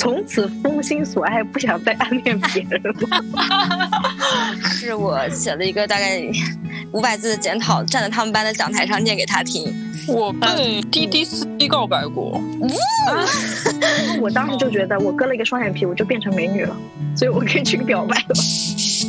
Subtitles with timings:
[0.00, 2.90] 从此封心所爱，不想再暗恋别人了。
[4.64, 6.22] 是我写了一个大概
[6.92, 9.70] 五百字的检讨，站在他们班的讲台上念给他听。
[10.08, 12.40] 我被滴滴司机告白过，
[14.22, 16.74] 我当时就觉得我割了一个双眼皮，我就变成美女了，
[17.14, 18.34] 所以我可以去表白了。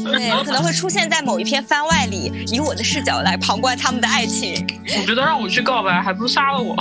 [0.04, 4.68] 对，可能会出现在某一篇番外里，以我的视角来旁观他们的爱情。
[5.00, 6.76] 我觉得让我去告白，还不如杀了我。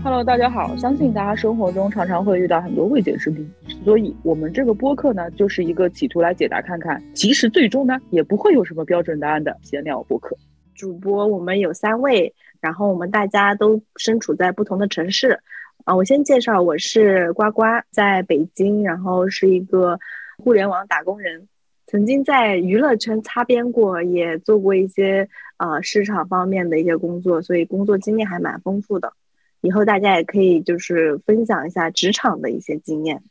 [0.00, 0.74] Hello，大家好！
[0.76, 3.46] 相信大家生活中常常会遇到很多未解之谜，
[3.84, 10.36] 所以我们这个播客呢，就是一个企图来解答看看，其实最终呢也不会有什么标准答案的闲聊播客。
[10.74, 15.38] 主播我们有三位，然后我们大家都身处在不同的城市。
[15.84, 19.98] 啊，我先介绍，我是呱呱，在北京，然后是一个
[20.38, 21.48] 互联网打工人，
[21.86, 29.12] 曾经在娱乐圈擦边过，也做过一些呃市场方面的一些工作，所以工作经验还蛮丰富的。
[29.60, 33.22] 以后大家也可以就是分享一下职场的一些经验。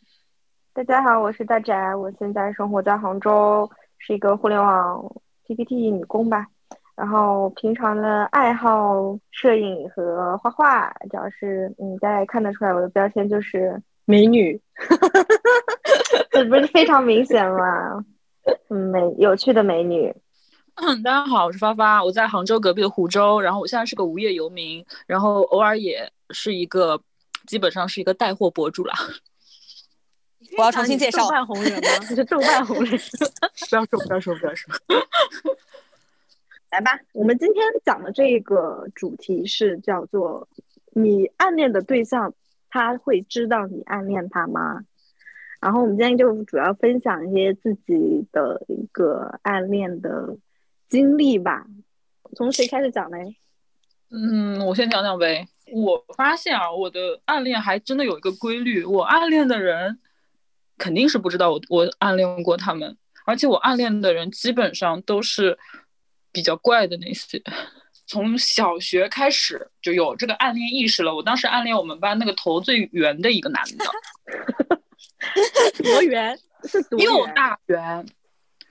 [0.74, 6.48] 大家好，我是大宅，我现在生活在杭州，是一个互联网 PPT 女工吧。
[6.96, 14.60] 然后平常的爱好摄影和画画，主要是嗯，大家也看得出来我的标签就是美女，
[16.32, 18.04] 这不是非常明显吗？
[18.70, 20.14] 嗯，美有趣的美女。
[20.78, 27.02] 嗯， 大家好，我是发发，我在杭州隔壁的湖州，然后我现在是个无业游民，然后偶尔也是一个，
[27.48, 28.94] 基本上是一个带货博主啦。
[30.58, 31.90] 我要重新介绍，豆瓣红人吗？
[32.10, 32.92] 你是豆瓣红人？
[33.70, 34.74] 不要说，不要说，不要说。
[36.70, 40.48] 来吧，我们今天讲的这个主题是叫做
[40.94, 42.34] “你暗恋的对象，
[42.70, 44.82] 他会知道你暗恋他吗？”
[45.60, 50.38] 然后我们今天就主要分享一些自己的一个暗恋的
[50.90, 51.66] 经历吧。
[52.36, 53.18] 从谁开始讲呢？
[54.10, 55.48] 嗯，我先讲讲呗。
[55.74, 60.00] 我发现啊，我的暗恋还真的有一个规律，我暗恋的人
[60.78, 65.58] 肯定是不知道我我暗恋过他们，而且我暗恋的人基本上都是。
[66.30, 67.42] 比较怪的那些，
[68.06, 71.16] 从小学开始就有这个暗恋意识了。
[71.16, 73.86] 我当时暗恋我们班那个头最圆的一个男的，
[75.84, 78.06] 多圆是多又大圆，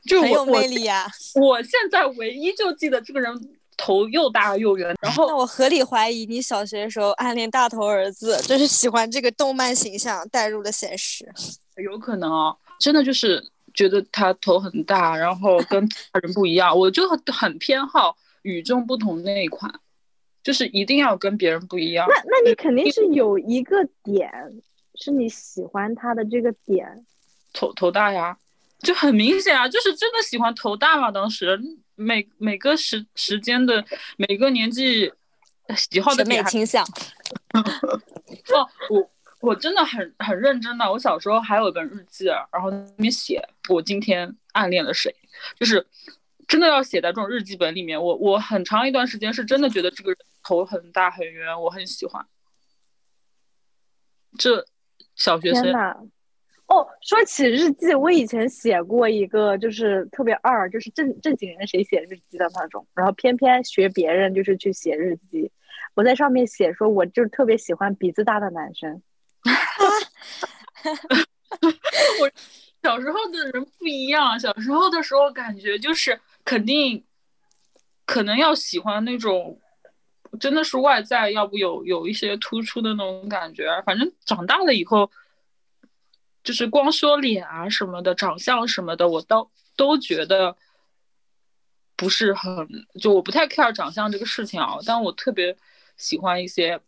[0.07, 1.11] 就很有魅力呀、啊。
[1.35, 3.35] 我现在唯一就记得这个人
[3.77, 4.95] 头又大又圆。
[5.03, 11.29] 然后那我合理怀疑你小学的时候暗恋大头儿子，就是喜欢这个动漫形象带入了现实。
[11.77, 13.45] 有可能哦，真的就是。
[13.75, 19.71] 觉得他头很大，然后跟其他人不一样，我就很偏好与众不同那一款，
[20.43, 22.07] 就是一定要跟别人不一样。
[22.09, 24.33] 那那你肯定是有一个点，
[24.95, 27.05] 是你喜欢他的这个点，
[27.53, 28.39] 头头大呀，
[28.81, 31.11] 就很明显啊，就是真的喜欢头大嘛。
[31.11, 31.59] 当时
[31.95, 33.85] 每每个时时间的
[34.17, 35.13] 每个年纪
[35.77, 36.85] 喜好的审美倾向。
[37.55, 39.11] 哦，我。
[39.41, 45.15] 我真的很很认真的，我小时候还有一本日记，然后里面写我今天暗恋了谁，
[45.61, 45.87] 就是
[46.49, 48.03] 真的要写在这种日记本里面。
[48.03, 52.27] 我我很长一段时间是真的觉得这个人头很大很圆，我很喜欢。
[54.39, 54.67] 这
[55.15, 55.65] 小学生
[56.67, 65.51] 哦，说起日记，我以前写过一个，就是特别二，就是正正经人谁写日记的那种，然后偏偏学别人就是去写日记。
[65.95, 69.01] 我在上面写说，我就特别喜欢鼻子大的男生。
[72.21, 72.31] 我
[72.83, 77.03] 小时候的人不一样，小时候的时候感觉就是肯定，
[78.05, 79.59] 可能要喜欢那种，
[80.41, 83.69] 真的是外在，要不有有一些突出的那种感觉。
[83.87, 85.09] 反正长大了以后，
[86.47, 90.57] 就是光说脸啊什么的，长相什么的，我都都觉得
[91.95, 92.67] 不是很，
[92.99, 95.55] 就我不太 care 长相这个事情啊，但我特别
[95.99, 96.81] 喜欢一些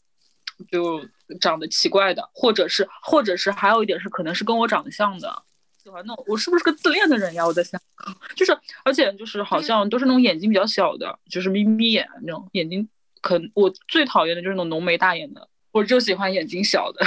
[0.71, 1.05] 就。
[1.43, 5.43] 长得奇怪的，或者是，或者是还有一点是，可能是跟我长得像的，
[5.77, 6.25] 喜欢那种。
[6.27, 7.45] 我是不是个自恋的人呀？
[7.47, 7.79] 我在想，
[8.35, 12.89] 就是，而且就是好像都是那种眼睛比较小的，就是眯眯眼那种眼睛。
[13.21, 17.05] 可我最讨厌的就是那种浓眉大眼的，我就喜欢眼睛小的。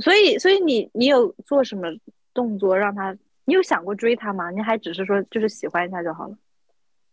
[0.00, 1.88] 所以，所以你你有做什么
[2.32, 3.16] 动作让他？
[3.46, 4.50] 你有想过追他吗？
[4.50, 6.34] 你还只是说就是喜欢一下就好了？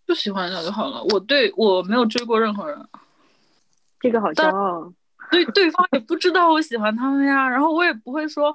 [0.08, 1.04] 就喜欢一下就好了。
[1.04, 2.88] 我对我没有追过任何人，
[4.00, 4.94] 这个好骄傲。
[5.30, 8.54] 对，对方也不知道我喜欢他们呀，然后我也不会说，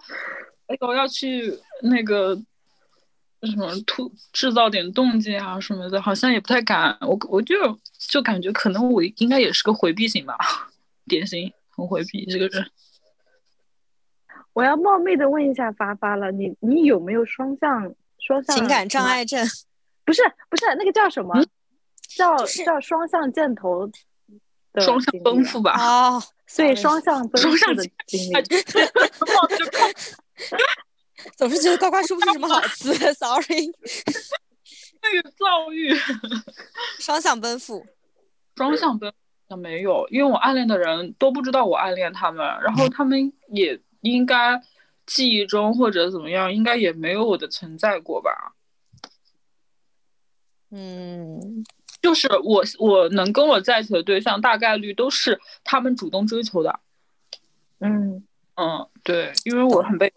[0.68, 1.52] 哎，我要去
[1.82, 2.34] 那个
[3.42, 6.96] 什么突制造点动静啊什么的，好像也不太敢。
[7.02, 7.54] 我我就
[7.98, 10.36] 就感觉可能我应该也是个回避型吧，
[11.06, 12.70] 典型很回避这个人。
[14.56, 19.46] 我要冒昧的问一下发发了，你你有没有双向双向情感障碍症？
[20.02, 21.34] 不是不是那个叫什么？
[21.38, 21.46] 嗯、
[22.08, 23.86] 叫、就是、叫双向箭头。
[24.80, 25.76] 双向奔赴吧。
[25.78, 26.22] 哦，
[26.56, 27.84] 对双向奔赴的
[31.36, 33.70] 总是觉得呱呱说不出什么好词， sorry。
[35.02, 35.94] 那个遭遇。
[36.98, 37.84] 双向奔赴，
[38.56, 39.12] 双向奔
[39.50, 43.78] 赴没有，因为我暗恋的人都不知道我暗恋他们，然后他们也
[44.12, 44.62] 应该
[45.06, 48.54] 记忆中或者怎么样，应该也没有我的存在过吧。
[50.70, 51.64] 嗯，
[52.02, 56.80] 就是我我能跟我在一起的对象，大概率都是他们主动追求的。
[57.78, 58.26] 嗯
[58.56, 60.12] 嗯，对，因为我很被。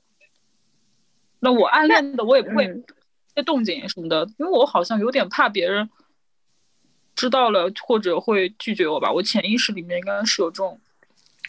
[1.39, 2.83] 那我暗恋的我也不会嗯
[3.36, 5.89] 些动静什么的，因为我好像有点怕别人
[7.15, 9.12] 知道了或者会拒绝我吧。
[9.12, 10.81] 我潜意识里面应该是有这种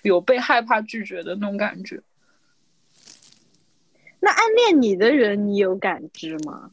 [0.03, 2.03] 有被害怕拒绝的那种感觉。
[4.21, 6.71] 那暗恋你的人，你有感知吗？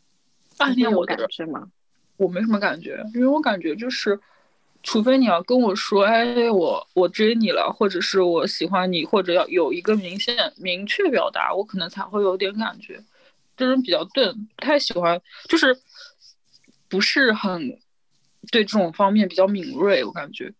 [0.57, 1.69] 暗恋我感知吗？
[2.17, 4.19] 我没什么感觉，因为我感觉就是，
[4.83, 12.99] 除非你要跟我说，哎，我我追你了，或者是我喜欢你，或者要有一个明显明确表达，我可能才会有点感觉。
[13.55, 15.77] 这人比较钝，不太喜欢，就是
[16.89, 17.69] 不是很
[18.51, 20.53] 对这种方面比较敏锐，我感觉。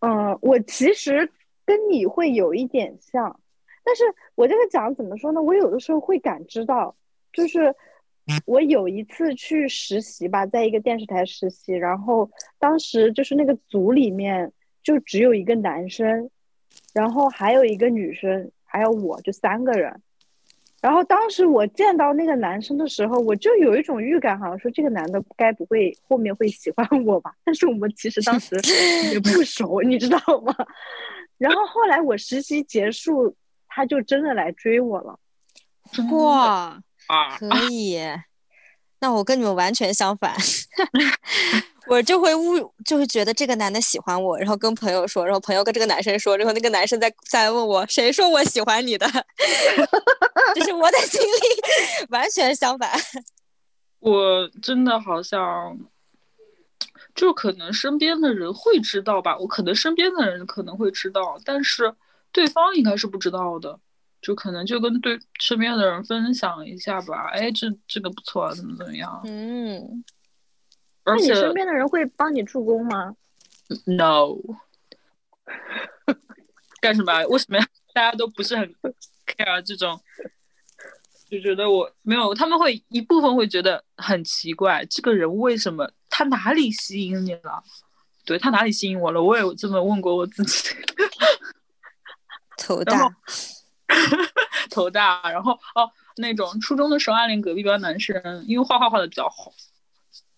[0.00, 1.30] 嗯，我其实
[1.64, 3.40] 跟你会有一点像，
[3.86, 4.02] 但是
[4.34, 5.40] 我这个讲怎么说呢？
[5.40, 6.92] 我有的时候会感知到，
[7.32, 7.72] 就是
[8.44, 12.28] 我有一次去实习吧，在一个电视台实习，然后
[12.58, 14.52] 当时就是那个组里面
[14.82, 16.28] 就只有一个男生，
[16.92, 20.02] 然后还有一个女生，还有我，就三个人。
[20.80, 27.32] 然后当时我见到那个男生的时候，我就有一种预感，好像说这个男的该不会后面会喜欢我吧？
[27.44, 28.56] 但是我们其实当时
[29.12, 30.52] 也不熟，你知道吗？
[31.38, 33.34] 然后后来我实习结束，
[33.76, 35.18] 他就真的来追我了。
[36.10, 38.00] 哇，啊，可以。
[39.00, 40.34] 那我跟你们完全相反，
[41.86, 49.06] 我就会误，就会觉得这个男的喜欢我，然后跟朋友说，然后朋友跟这个男生说，然后那个男生再再问我，谁说我喜欢你的？
[50.56, 52.90] 这是我的经历，完全相反。
[53.98, 55.78] 我真的好像，
[57.14, 61.94] 就可能身边的人会知道吧，我可能身边的人可能会知道，但是
[62.36, 63.80] 对方应该是不知道的，
[64.20, 70.04] 就可能就跟对身边的人分享一下吧，哎，这这个不错啊，怎么怎么样，嗯，
[71.02, 73.16] 而且那你身边的人会帮你助攻吗
[73.86, 74.36] ？no，
[76.82, 77.24] 干什么？
[77.28, 77.58] 为什么
[77.94, 78.70] 大家都不是很
[79.26, 79.98] care 这种？
[81.30, 87.64] 就觉得我没有，他们会一部分会觉得很奇怪，这个人为什么他哪里吸引你了？
[88.26, 89.22] 对他哪里吸引我了？
[89.22, 90.74] 我也有这么问过我自己，
[92.56, 93.08] 头大，
[94.70, 99.52] 头大，然后哦，那种初中的时候暗恋隔壁班男生，因为画画画的比较好，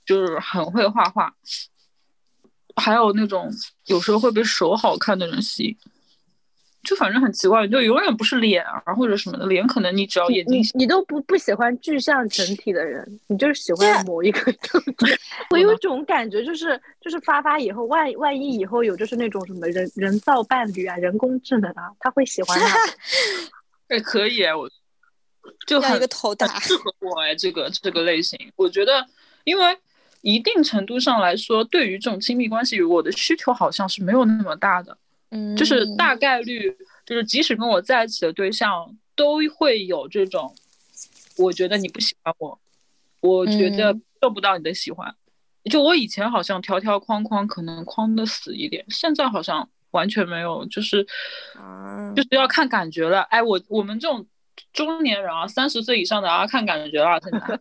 [0.04, 1.34] 就是很会画画，
[2.76, 3.50] 还有那种
[3.86, 5.76] 有时候会被手好看的人吸引，
[6.88, 15.06] 就反正很奇怪，就永远不是脸啊或者什么的，脸可能你只要眼睛你你都不不喜欢具象整体的人，你就是喜欢某一个整体。
[15.50, 22.78] 我有一种感觉，就是就是发发以后，万万一以后有就是那种什么人人造伴侣啊、人工智能啊，他会喜欢他。
[23.94, 24.66] 哎可以哎，我
[25.66, 29.06] 就要很一个头大很，适合我哎，这个这个类型，我觉得
[29.44, 29.76] 因为。
[30.22, 34.98] 一定程度上来说，对于这种亲密关系，我的需求好像是没有那么大的。
[35.30, 40.54] 嗯，就是大概率，就是即使跟我在一起的对象都会有这种，
[41.36, 42.58] 我觉得你不喜欢我，
[43.20, 45.14] 我觉得嗯受不到你的喜欢。
[45.70, 51.06] 就我以前好像条条框框可能框的死一点，现在好像完全没有，就是
[51.54, 53.20] 啊就是要看感觉了。
[53.22, 54.26] 哎，我我们这种
[54.72, 57.60] 中年人啊，三十岁以上的啊，看感觉了，现在。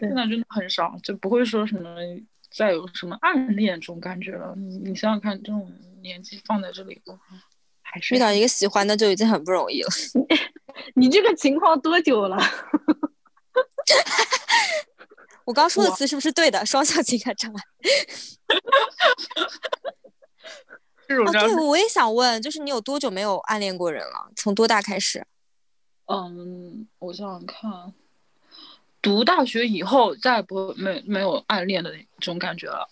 [0.00, 1.94] 现在真的很少，就不会说什么
[2.50, 4.54] 再有什么暗恋这种感觉了。
[4.56, 7.00] 你你想想看，这种年纪放在这里，
[7.82, 9.88] 还是遇到一个喜欢的就已经很不容易了。
[10.94, 12.36] 你这个情况多久了？
[15.44, 16.64] 我刚说的词是不是对的？
[16.64, 17.62] 双向情感障碍。
[21.10, 24.30] 哦，这种我也想问，就是你有多久没有暗恋过人了？
[24.36, 25.26] 从多大开始？
[26.06, 27.92] 嗯，我想想看，
[29.02, 32.88] 读大学以后再也不没没有暗恋的那种感觉了。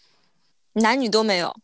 [0.75, 1.55] 男女都没有。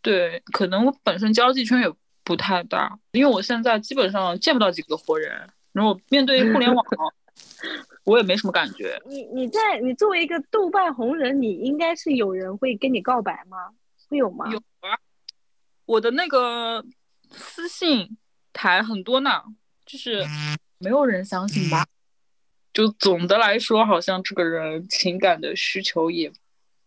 [0.00, 6.84] 对，可能我本身交际圈也不太大，因为我现在基本上见不到几个活人，然后面对互联网，
[8.04, 9.00] 我也没什么感觉。
[9.06, 13.70] 你你在你作为一个豆瓣红人，你应该是有人会跟你告白吗？
[14.08, 14.48] 会有吗？
[14.50, 14.96] 有啊，
[15.84, 16.82] 我的那个
[17.32, 18.16] 私信
[18.52, 19.42] 台很多呢，
[19.84, 20.24] 就是
[20.78, 21.84] 没有人相信吧。
[22.78, 26.30] 就总的来说，好像这个人情感的需求也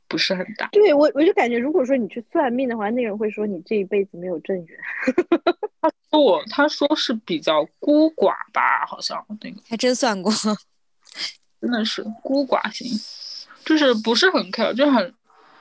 [0.07, 0.69] 不是很大。
[0.71, 4.79] 对我，我就感觉，如果说你去算命的话，那个人会说你这一辈子没有正缘。
[5.81, 10.31] 他说我，他说是比较孤寡吧，好像那个还真算过，
[11.60, 12.88] 真的是孤寡型，
[13.65, 15.13] 就是不是很 care，就很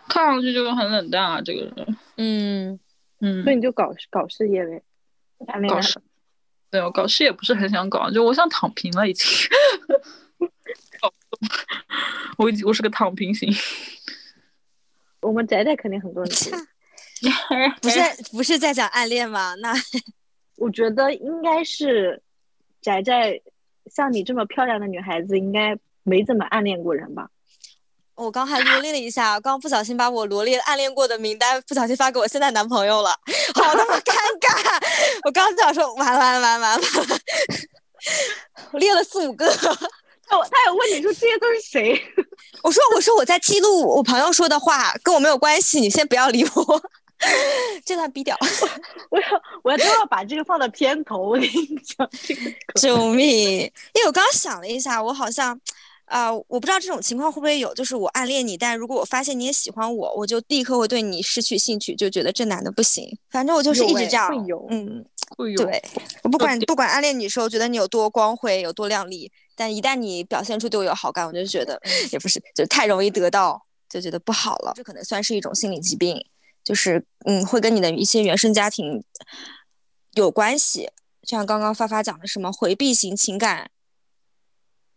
[0.09, 1.97] 看上去就是很冷淡啊，这个人。
[2.19, 2.79] 嗯
[3.19, 4.81] 嗯所，以你就搞搞事业呗，
[5.45, 6.01] 谈恋爱搞事，
[6.71, 9.27] 对我搞事也不是很想搞，就我想躺平了已经。
[11.01, 11.13] 搞
[12.39, 13.53] 我已经我是个躺平型，
[15.21, 16.53] 我们宅宅肯定很多人追。
[17.83, 18.01] 不是
[18.33, 19.55] 不是在讲暗恋吗？
[19.57, 19.75] 那
[20.57, 22.23] 我觉得应该是
[22.81, 23.41] 宅宅，
[23.87, 27.29] 像你这么漂亮的女孩子，应该没怎么暗恋过人吧？
[28.21, 33.11] 我刚还罗列了一下，刚不小心把我罗列暗恋过的名单不小心发给我现在男朋友了，
[33.55, 34.79] 好他妈尴尬！
[35.25, 36.87] 我刚想说完完完完完了，
[38.73, 39.51] 我列了四五个。
[40.29, 42.01] 他有他有问你说这些都是谁？
[42.63, 46.83] 我说我说我在记录我朋友说的话，跟我没有关系，你先不要理我。
[47.85, 48.37] 这段逼掉，
[49.11, 49.27] 我要
[49.63, 51.19] 我要都要把这个放到片头。
[51.19, 51.49] 我跟你
[51.85, 52.41] 讲，这个
[52.81, 53.61] 救命！
[53.93, 55.59] 因为我刚刚想了一下，我好像，
[56.11, 63.17] 啊、我不知道这种情况会不会有，就是我暗恋你，但如果我发现你也喜欢我，我就立刻会对你失去兴趣，就觉得这男的不行。
[63.31, 65.05] 反正我就是一直这样会有，嗯，
[65.37, 65.81] 会有对，
[66.25, 74.73] 我不管不管暗恋你的时候觉得你有多光辉，有多靓丽，但一旦你表现出对我有好感，我就觉得也不是，就太容易得到，就觉得不好了。
[74.75, 76.21] 这可能算是一种心理疾病，
[76.65, 79.05] 就是嗯，会跟你的一些原生家庭
[80.15, 80.89] 有关系。
[81.23, 83.71] 就像刚刚发发讲的，什么回避型情感，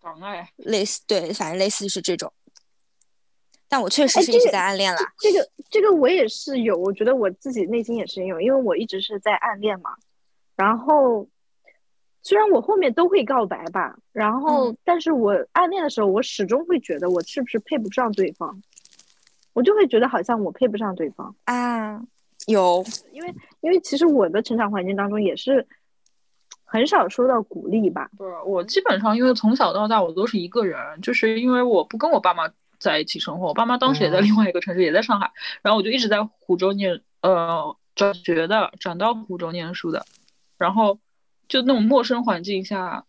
[0.03, 0.47] 障碍。
[0.57, 2.31] 类似对，反正类似是这种。
[3.67, 5.01] 但我确实哎是一直在暗恋啦。
[5.17, 9.95] 这个这个我也是有，我觉得我自己内心也是有，因为我一直是在暗恋嘛。
[10.55, 11.27] 然后
[12.21, 18.61] 虽然我后面都会告白吧，然后、嗯但是我暗恋的时候，我始终会觉得我是不是配不上对方，
[19.53, 21.99] 我就会觉得好像我配不上对方，啊，
[22.45, 25.67] 有，因为因为其实我的成长环境当中也是
[26.73, 28.09] 很少收到鼓励吧。
[28.17, 40.03] 不是我基本上因为从小到大我都是一个人，就是因为我不跟我爸妈在一起生活，我爸妈当时也在另外一个城市，也在上海，然后我就一直在湖州念呃转学的，转到湖州念书的，
[40.57, 40.97] 然后
[41.47, 43.05] 就那种陌生环境下，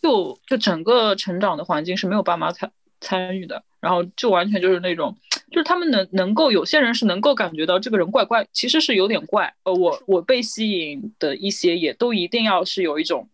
[0.00, 2.70] 就就整个成长的环境是没有爸妈参
[3.00, 5.16] 参与的，然后就完全就是那种。
[5.54, 9.54] 就是他们能能够有些人是能够感觉到这个人怪怪，其实是有点怪。
[9.62, 13.28] 呃，我我被吸引的一些也都一定要是有一种，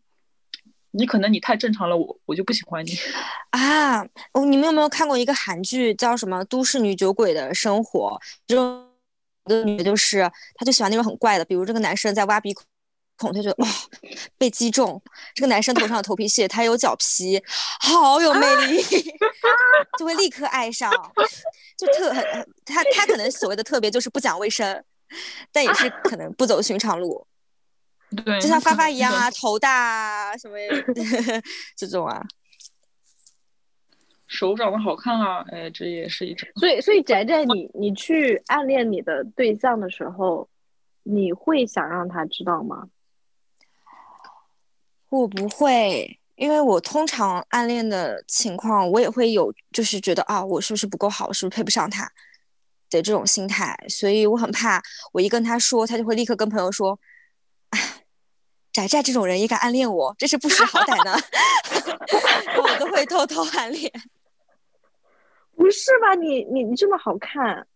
[0.90, 2.90] 你可能你太正常了，我我就不喜欢你。
[3.50, 4.02] 啊，
[4.34, 8.20] 哦，你们有没有看过一个韩剧叫什么《都市女酒鬼的生活》？
[8.46, 8.86] 这种
[9.46, 12.62] 的女的就是，她就喜欢那种很怪的，比如这个男生在挖鼻孔，
[13.28, 13.68] 她就觉得哇、
[14.38, 14.98] 被击中；
[15.34, 17.42] 这个男生头上有头皮屑，他有脚皮，
[17.80, 18.82] 好有魅力，
[19.98, 20.90] 就会立刻爱上，
[21.76, 24.84] 就特很很他他可能所谓的特别就是不讲卫生，
[25.52, 27.26] 但也是可能不走寻常路，
[28.24, 30.56] 对，就像发发一样啊，头大啊什么
[31.76, 32.24] 这种啊。
[34.26, 36.48] 手长得好看啊，哎，这也是一种。
[36.54, 40.48] 所以，所以宅宅 你，你去暗恋你的对象的时候，
[41.02, 42.86] 你会想让他知道吗？
[45.10, 52.04] 我不会，因为我通常暗恋的情况，我也会有，就是觉得啊，我是不是不够好，是不是配不上他
[52.88, 54.80] 的这种心态，所以我很怕，
[55.12, 56.98] 我一跟他说，他就会立刻跟朋友说，
[57.70, 57.78] 哎，
[58.72, 61.14] 宅宅这种人也敢暗恋我，真是不识好歹呢。
[62.62, 63.92] 我都会偷偷暗恋。
[65.56, 66.14] 不是吧？
[66.14, 67.66] 你你你这么好看，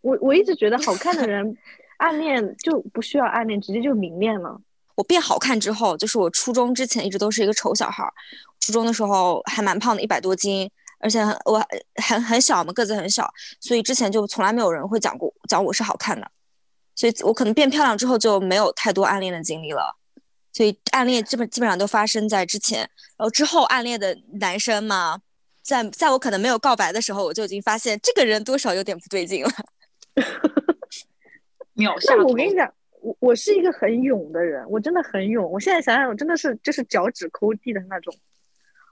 [0.00, 1.56] 我我一直觉得好看的人
[1.98, 4.60] 暗恋就不需要暗恋，直接就明恋了。
[5.02, 8.12] 我变好看之后，就是我初中之前一直都是一个丑小孩儿，
[8.60, 11.60] 初中的时候还蛮胖的，一百多斤，而且很我
[11.96, 13.28] 很很小嘛，个子很小，
[13.58, 16.30] 所以之前就从来没有人会讲过讲我是好看的，
[16.94, 19.98] 所以我可能变漂亮之后就没有太多暗恋的经历了，
[20.52, 22.78] 所以暗恋基本基本上都发生在之前，
[23.16, 25.18] 然后之后暗恋的男生嘛，
[25.64, 29.50] 在在我可能没有告白的时候，我就已经发现这个人多少有点不对劲了。
[31.74, 32.26] 秒下但头。
[32.26, 35.50] 我跟你讲，我我是一个很勇的人，我真的很勇。
[35.50, 38.14] 我现在想想，我真的是就是脚趾抠地的那种。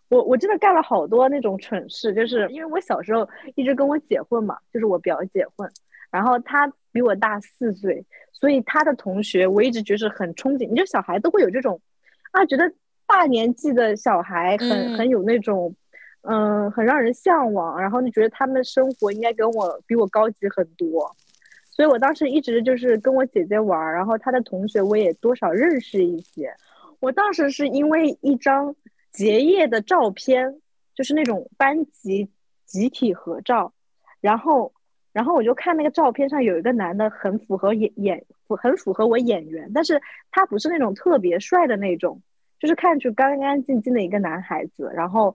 [0.08, 5.70] 我我真的干了好多那种蠢事，就是因为我小时候一直跟我姐混嘛，就是我表姐混，
[6.10, 10.68] 然后她比我大四岁，所以她的同学我一直觉得很憧憬。
[10.68, 11.80] 你就小孩都会有这种
[12.32, 12.72] 啊，觉得
[13.06, 15.74] 大年纪的小孩很、嗯很有那种。
[16.22, 21.10] 嗯，很让人向往，然后就觉得他们的生活应该跟我比我高级很多，
[21.80, 26.54] 所以我当时一直就是跟我姐姐玩，然后她的同学我也多少认识一些。
[26.98, 28.76] 我当时是因为一张
[29.10, 30.60] 结业的照片，
[30.94, 32.28] 就是那种班级
[32.66, 33.72] 集体合照，
[34.20, 34.70] 然后
[35.14, 39.98] 然后我就看那个照片上有一个男的很符合演演很符合我眼缘，但是
[40.30, 42.20] 他不是那种特别帅的那种，
[42.58, 44.92] 就是看上去干干净净的一个男孩子。
[44.94, 45.34] 然后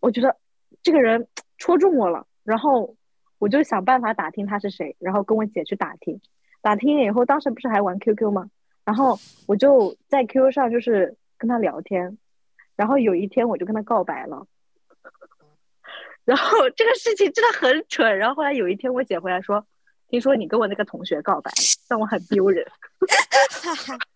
[0.00, 0.34] 我觉得
[0.82, 2.96] 这个人戳中我了，然后
[3.44, 6.18] 我就想办法打听他是谁，然后跟我姐去打听，
[6.62, 8.48] 打听了以后，当时不是还玩 QQ 吗？
[8.86, 12.16] 然后我就在 QQ 上就是跟他聊天，
[12.74, 14.46] 然后有一天我就跟他告白了。
[16.24, 18.16] 然后这个事情真的很蠢。
[18.16, 19.66] 然后后来有一天，我姐回来说
[20.08, 21.50] ：“听说你跟我那个同学告白，
[21.86, 22.66] 让我很丢人。”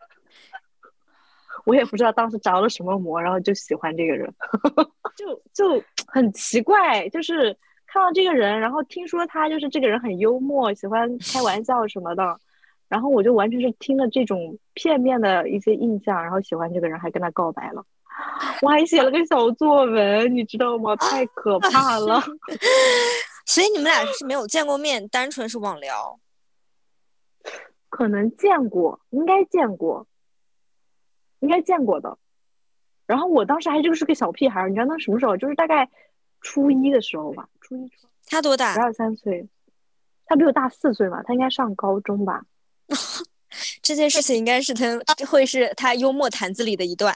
[1.66, 4.34] 我也不知道当时着了什么魔，然后就喜欢这个人，
[5.14, 7.06] 就就很奇怪。
[7.10, 7.54] 就是
[7.90, 12.38] 看到这个人，然后听说他就是这个人很幽默，喜欢开玩笑什么的，
[12.88, 17.84] 然后我就完全是听了这种片面的一些印象，然后喜欢这个人，还跟他告白了。
[18.62, 20.94] 我还写了个小作文，你知道吗？
[20.96, 22.20] 太可怕了。
[23.46, 26.18] 所以你们俩是没有见过面，单纯是网聊。
[27.88, 30.06] 可能见过，应该见过，
[31.40, 32.18] 应该见过的。
[33.06, 35.34] 然后我当时还就是个小屁孩，你知道那什么时候？
[35.36, 35.88] 就是大概
[36.40, 37.48] 初一的时候吧。
[37.60, 37.90] 初一，
[38.26, 38.74] 他多大？
[38.74, 39.48] 十二三岁。
[40.26, 42.42] 他比我大四岁嘛，他应该上高中吧。
[43.82, 44.84] 这件事情应该是他
[45.26, 47.14] 会是他幽默坛子里的一段。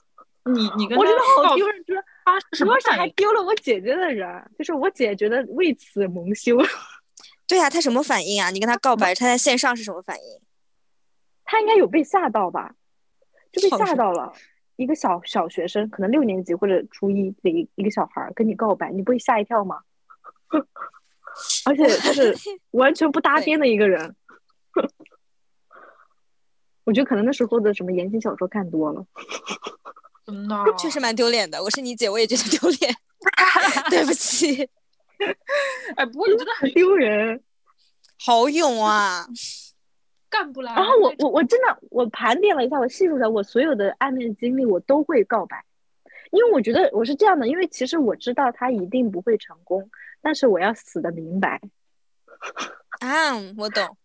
[0.54, 6.56] 你你跟我真的好丢人，就是他什么还丢了我姐姐的人，就是我姐觉得为此蒙羞。
[7.46, 8.48] 对呀，他什么反应啊？
[8.50, 10.40] 你跟他告白，他在线上是什么反应？
[11.44, 12.74] 他应该有被吓到吧？
[13.52, 14.32] 就被吓到了。
[14.76, 19.80] 一个小小学生，可能六年级或者初一的一一个小孩跟你告白，你不会吓一跳吗？
[21.66, 22.34] 而且就是
[22.72, 24.14] 完全不搭边的一个人。
[26.84, 29.04] 我觉得可能那时候的什么言情小说看多了。
[30.26, 31.62] 真的，确实蛮丢脸的。
[31.62, 32.94] 我是你姐，我也觉得丢脸。
[33.90, 34.68] 对不起。
[35.96, 37.42] 哎，不过你真的很丢人，
[38.18, 39.26] 好勇啊，
[40.34, 40.74] 干不来。
[40.74, 45.64] 然后我我我真的我盘点了一下，我细数了我所有的暧昧经历，我都会告白，
[46.32, 49.88] 因为我觉得我是这样的，因为其实我知道他一定不会成功，
[50.20, 51.60] 但是我要死的明白。
[52.98, 53.96] 啊，我懂。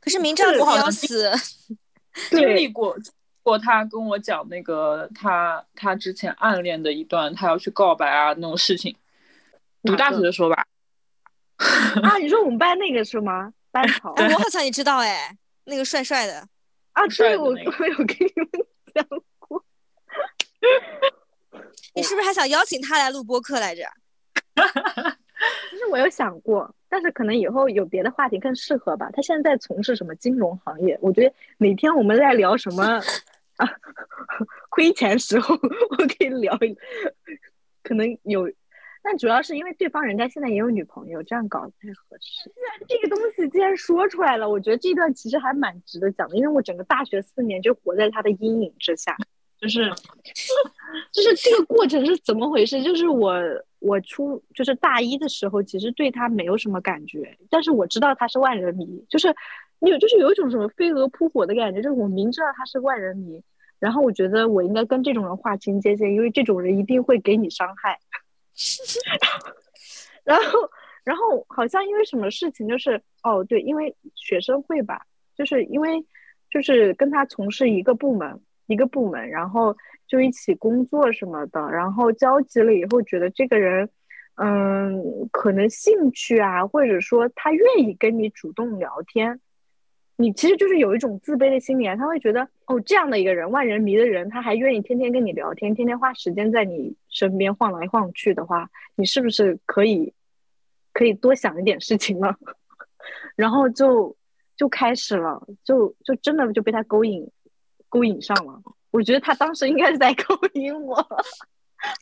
[0.00, 1.32] 可是明知道自己要死，
[2.28, 2.94] 经历过。
[3.42, 8.96] 过他跟我讲那个他他之前暗恋的一段，他要去告白啊那种事情，
[9.82, 10.64] 读大学的时候吧。
[12.02, 13.52] 啊，你说我们班那个是吗？
[13.74, 16.38] 班 草，我好像也知道哎，那个帅帅的。
[16.92, 18.48] 啊，对，我我有跟你们
[18.94, 19.04] 讲
[19.40, 19.64] 过。
[21.96, 23.82] 你是不是还想邀请他来录播客来着？
[25.70, 29.10] 其实我有想过，但是可能以后有别的话题更适合吧。
[29.12, 30.96] 他现在在从事什么金融行业？
[31.02, 32.84] 我觉得哪天我们在聊什么。
[33.56, 33.68] 啊，
[34.70, 36.58] 亏钱时候我可以聊，
[37.82, 38.48] 可能有，
[39.04, 42.50] 但主要是因为对方人家现在也有女朋友，这样搞不太合适。
[42.50, 49.14] 既 然这个东西既然说出来了，我觉得这段其实还蛮值得讲的，因为我整个大学四年就活在他的阴影之下，
[49.60, 49.88] 就是，
[51.12, 52.82] 就是这个过程是怎么回事？
[52.82, 53.38] 就是我
[53.78, 59.34] 我初就是大一的时候，其实对他没有什么感觉，但是我知道他是万人迷，就是。
[59.80, 63.42] 有就是有一种什么飞蛾扑火的感觉，就是我明知道他是万人迷，
[63.78, 67.98] 然后我觉得我应该跟这种人划清界限，因为这种人一定会给你伤害。
[70.24, 70.58] 然后，
[71.04, 75.02] 然后好像因为什么事情，就是哦对，因为学生会吧，
[75.36, 76.04] 就是因为
[76.50, 83.88] 就是跟他从事一个部门一个部门，然后就一起工作什么的，然后交集了以后，觉得这个人
[84.36, 89.40] 嗯，可能兴趣啊，或者说他愿意跟你主动聊天。
[90.16, 100.12] 你其实就是有一种自卑的心理啊，他会觉得哦，这样的一个人，万人迷的人，他还愿意天天跟你聊天，天天花时间在你身边晃来晃去的话，你是不是可以
[100.92, 102.36] 可以多想一点事情呢？
[103.34, 104.14] 然后就
[104.54, 107.26] 就开始了，就就真的就被他勾引
[107.88, 108.60] 勾引上了。
[108.90, 111.02] 我觉得他当时应该是在勾引我，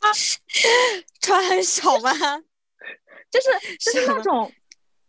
[1.21, 2.11] 穿很少吗？
[3.31, 4.51] 就是就是那种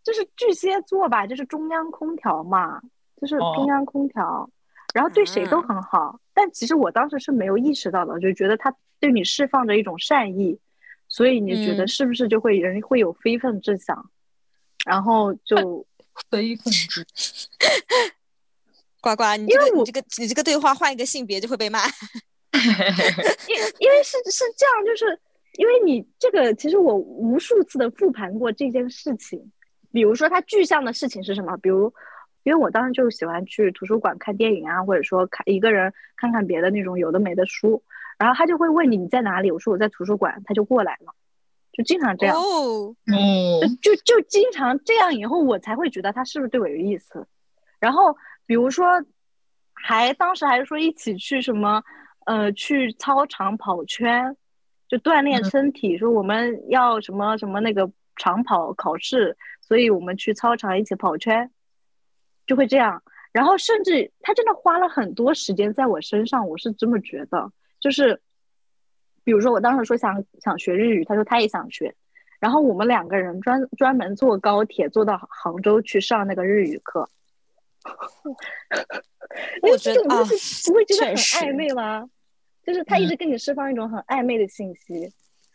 [0.03, 2.81] 就是巨蟹座吧，就是中央空调嘛。
[3.21, 4.51] 就是中央空调，
[4.93, 10.59] 然后对谁都很好，但其实我当时是没有意识到的，就觉得他对你释放着一种善意，
[11.09, 14.11] 所以你觉得是不是就会人会有非分之想，
[14.85, 15.87] 然后就
[16.29, 17.07] 非分之
[19.01, 21.87] 呱呱，你这个你这个你这个对话换一个性别就会被骂，
[22.53, 25.21] 因因为是是这样，就是
[25.59, 29.53] 因为你这个其实我无数次的复盘过这件事情，
[29.93, 31.95] 比如说他具象的事情是什么，比如。
[32.45, 37.83] 因为我当时就喜欢去图书馆看电影啊，或者说看一个人看看别的那种有的没的书，
[38.19, 41.13] 然后他就会问你你在哪里，我说我在图书馆，他就过来了，
[41.73, 47.27] 就经常这样，哦，哦，就就经常这样，以后我才会觉得他是不是对我有意思。
[47.81, 48.87] 然后比如说，
[49.73, 51.83] 还当时还说一起去什么，
[52.27, 54.37] 呃，去操场跑圈，
[54.89, 55.45] 就锻炼嗯。
[55.45, 61.51] 身体，说我们要什么什么那个长跑考试，所以我们去操场一起跑圈，
[62.47, 63.03] 就会这样。
[63.33, 68.21] 然后甚至他真的花了很多时间在我身上，我是这么觉得，就是，
[69.25, 71.95] 比如说我当时说想想学日语，他说他也想学，
[72.39, 77.09] 然后我们两个人专专门坐高铁坐到杭州去上那个日语课。
[79.63, 80.23] 我觉得啊
[80.67, 82.09] 不会觉得很暧昧吗？
[82.65, 85.13] 就是他一直跟你释放一种很暧昧的信息，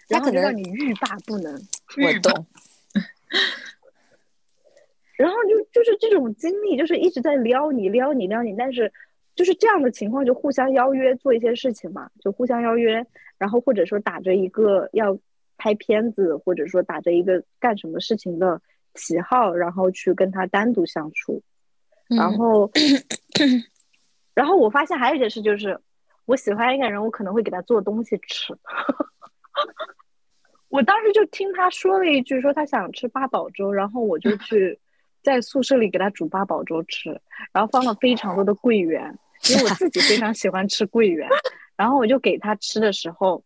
[0.09, 1.53] 然后可能让你欲罢不能。
[1.55, 2.45] 我懂。
[5.19, 8.89] 然后就就是这种经历，就是一直在撩你、撩你、撩你，但是
[9.35, 13.05] 就是这样的情况，就互相邀约做一些事情嘛，就互相邀约，
[13.37, 15.19] 然后或者说打着一个要
[15.57, 18.61] 拍片子，或者说打着一个干什么事情的
[18.93, 21.43] 旗号，然后去跟他单独相处，
[22.07, 22.71] 然嗯后，
[24.33, 25.77] 然后我发现还有一件事就是，
[26.23, 28.57] 我喜欢一个人，我可能会给他做东西吃。
[30.69, 34.79] 我当时就听他说了一句，说他想吃八宝粥，然后我就去
[35.21, 37.09] 在宿舍里给他煮八宝粥吃，
[37.51, 39.17] 然后放了非常多的桂圆，
[39.49, 41.29] 因为我自己非常喜欢吃桂圆，
[41.75, 43.43] 然后我就给他吃的时候，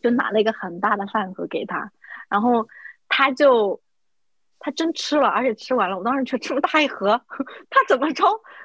[0.00, 1.90] 就拿了一个很大的饭盒给他，
[2.28, 2.66] 然后
[3.08, 3.80] 他就
[4.58, 7.20] 他真吃了，而且吃完了，我当时觉得这么大一盒，
[7.70, 8.24] 他怎么着，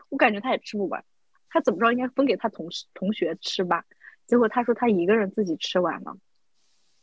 [0.09, 1.03] 我感觉他也吃不完，
[1.49, 3.83] 他怎么着应该分给他同事同学吃吧，
[4.25, 6.15] 结果他说他一个人自己吃完了。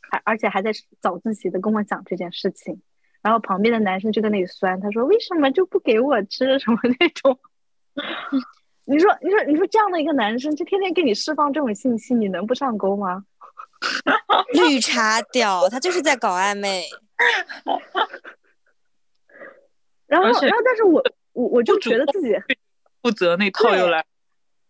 [0.09, 2.81] 还而且还在早自习的跟我讲这件事情，
[3.21, 7.39] 然后旁边的男生就在那里酸，他说为什么就不给我吃什么那种？
[8.85, 13.23] 你说你说你说这样的一个男生，就天天给你释放这种信息，你能不上钩吗？
[14.53, 16.85] 绿茶婊，他就是在搞暧昧。
[20.07, 21.01] 然后然后但是我
[21.33, 22.33] 我我就觉得自己
[23.01, 24.03] 负责那套又来，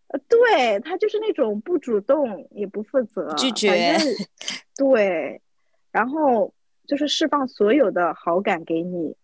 [0.09, 3.97] 呃对他就是那种不主动也不负责，拒绝
[4.77, 5.41] 对，
[5.91, 6.53] 然后
[6.91, 9.15] 就是释放所有的好感给你。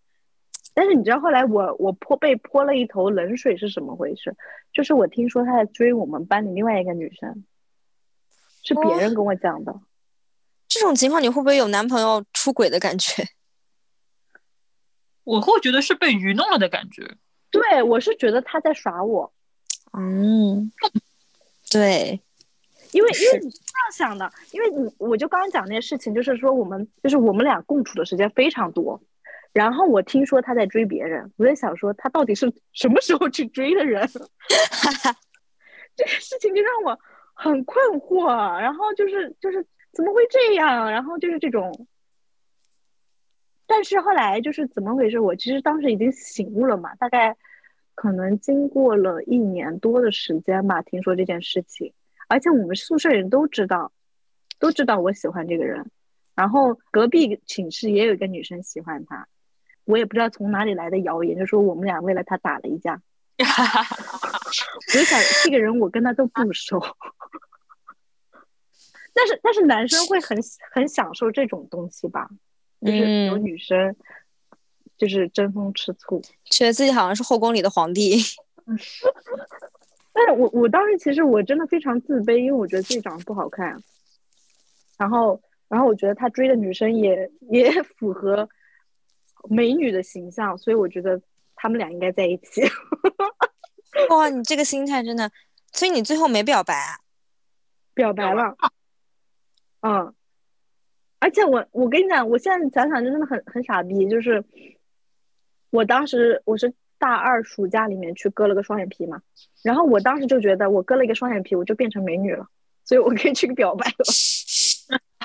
[0.72, 4.34] 但是你知道后来我我泼被泼了一头冷水是什么回事？
[4.72, 7.44] 就是我听说他在追我们班里另外一个女生，
[8.64, 9.78] 是别人跟我讲的。
[10.66, 13.22] 这种情况你会不会有男朋友出轨的感觉？
[15.24, 17.16] 我会觉得是被愚弄了的感觉。
[17.50, 19.30] 对我是觉得他在耍我，
[19.92, 20.72] 嗯，
[21.70, 22.22] 对，
[22.92, 29.00] 因为因为你是这样想的，因为你我就刚刚讲那些事情，就是说我们就是我们俩共处的时间非常多，
[29.52, 34.06] 然后我听说他在追别人，我在想说他到底是什么时候去追的人，
[35.96, 36.98] 这个事情就让我
[37.34, 38.26] 很困惑，
[38.60, 41.86] 然后就是就是怎么会这样，然后就是这种。
[43.70, 45.20] 但是后来就是怎么回事？
[45.20, 47.36] 我其实当时已经醒悟了嘛，大概
[47.94, 51.92] 可能经过了一年多的时间吧，听说这件事情，
[52.28, 53.90] 而且我们宿舍人都知道，
[54.58, 55.90] 都知道我喜欢这个人，
[56.34, 59.26] 然后隔壁寝室也有一个女生喜欢他，
[59.84, 63.00] 我也不知道从哪里来的谣言，就说我们俩为了他打了一架。
[63.38, 66.80] 我就想这个人我跟他都不熟，
[69.14, 70.36] 但是但是男生会很
[70.72, 72.28] 很享受这种东西吧，
[72.80, 73.94] 就是有嗯，女生
[74.96, 76.20] 就是争风吃醋。
[76.46, 78.16] 觉得自己好像是后宫里的皇帝。
[80.18, 83.80] 但是我我当时其实我真的非常自卑，因为我觉得自己长得不好看，
[84.98, 88.48] 然后然后我觉得他追的女生也也 符合
[89.48, 91.22] 美女的形象，所以我觉得
[91.54, 92.62] 他们俩应该在一起。
[94.10, 95.30] 哇，你这个心态真的，
[95.72, 96.98] 所以你最后没表白啊？
[97.94, 98.56] 表白了，
[99.82, 100.12] 嗯，
[101.20, 104.44] 而且我我跟你讲，我现在想想真的很很傻逼，就是
[105.70, 109.22] 我当时我是大二暑假里面去割了个双眼皮嘛，
[109.62, 112.46] 然后我当时就觉得我割了一个双眼皮，我就变成美女了，
[112.84, 114.04] 所以我可以去表白了。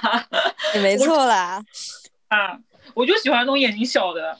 [0.75, 1.63] 也没错啦。
[2.27, 2.59] 啊，
[2.93, 4.37] 我就喜欢那种眼睛小的。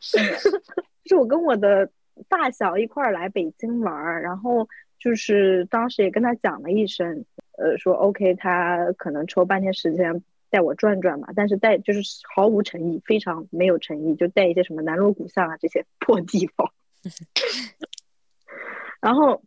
[0.00, 1.90] 是 我跟我的
[2.28, 7.24] 发小一块儿来北京玩儿，然后就是当时也跟他讲了一声，
[7.58, 12.02] 呃，说 OK，他可能抽半天时间带我转转嘛，但是带就是
[12.34, 16.70] 毫无诚意，非常没有诚意，就带一些什么南锣鼓巷啊这些破地方。
[19.00, 19.42] 然后，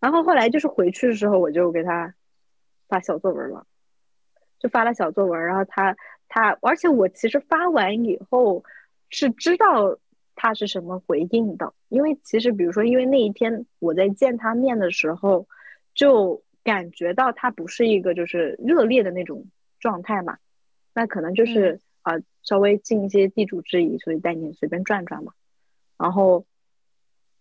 [0.00, 2.14] 然后后来就是回去的时候，我就给他
[2.88, 3.66] 发小作文了，
[4.58, 8.64] 就发了小作文，然后他他，而且我其实发完以后
[9.10, 9.98] 是知道
[10.34, 15.46] 他是什么回应的，因为其实比如说，因为那一天我在见他面的时候，
[15.94, 19.46] 就感觉到他不是一个就是热烈的那种
[19.84, 20.38] 状态嘛，
[20.94, 25.34] 那可能就是啊、稍微尽一些地主之谊，所以带你随便转转嘛。
[25.98, 26.46] 然后，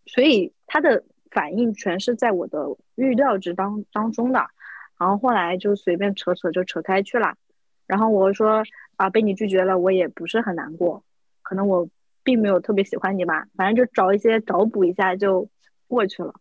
[0.06, 4.46] 所以他的反应全是在我的预料之当当中的。
[5.00, 7.36] 然后后来就随便扯扯就扯开去了。
[7.88, 8.64] 然后我说
[8.98, 11.02] 啊，被你拒绝了，我也不是很难过，
[11.44, 11.88] 可能我
[12.24, 15.50] 并没有特别喜欢你吧，反正就找一些找补一下就
[15.88, 16.34] 过去了。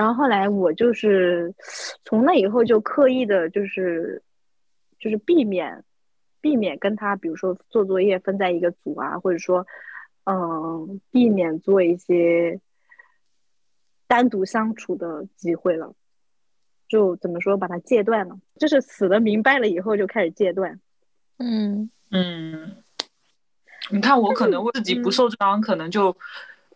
[0.00, 1.54] 然后后来我就是
[2.06, 4.22] 从那以后就刻意的，就是
[4.98, 5.84] 就是避免
[6.40, 9.66] 避免跟他，比如说做作业分在一个组啊，或者说
[10.24, 12.58] 嗯，避免做一些
[14.06, 15.92] 单独相处的机会了。
[16.88, 20.80] 就怎么说，把它戒断了，就是死的明白了以后就开始戒断。
[21.36, 22.82] 嗯嗯，
[23.90, 26.16] 你看我可能我自己不受伤，可能就，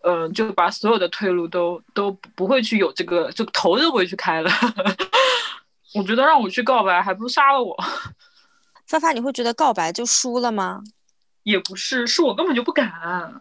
[0.05, 4.51] 呃，就把所有的退路都都不会去有这个，就头都不会去开了。
[5.95, 7.75] 我觉得让我去告白，还不如杀了我。
[8.87, 10.83] 发发，你会觉得告白就输了吗？
[11.45, 13.41] 也不是，是我根本就不敢，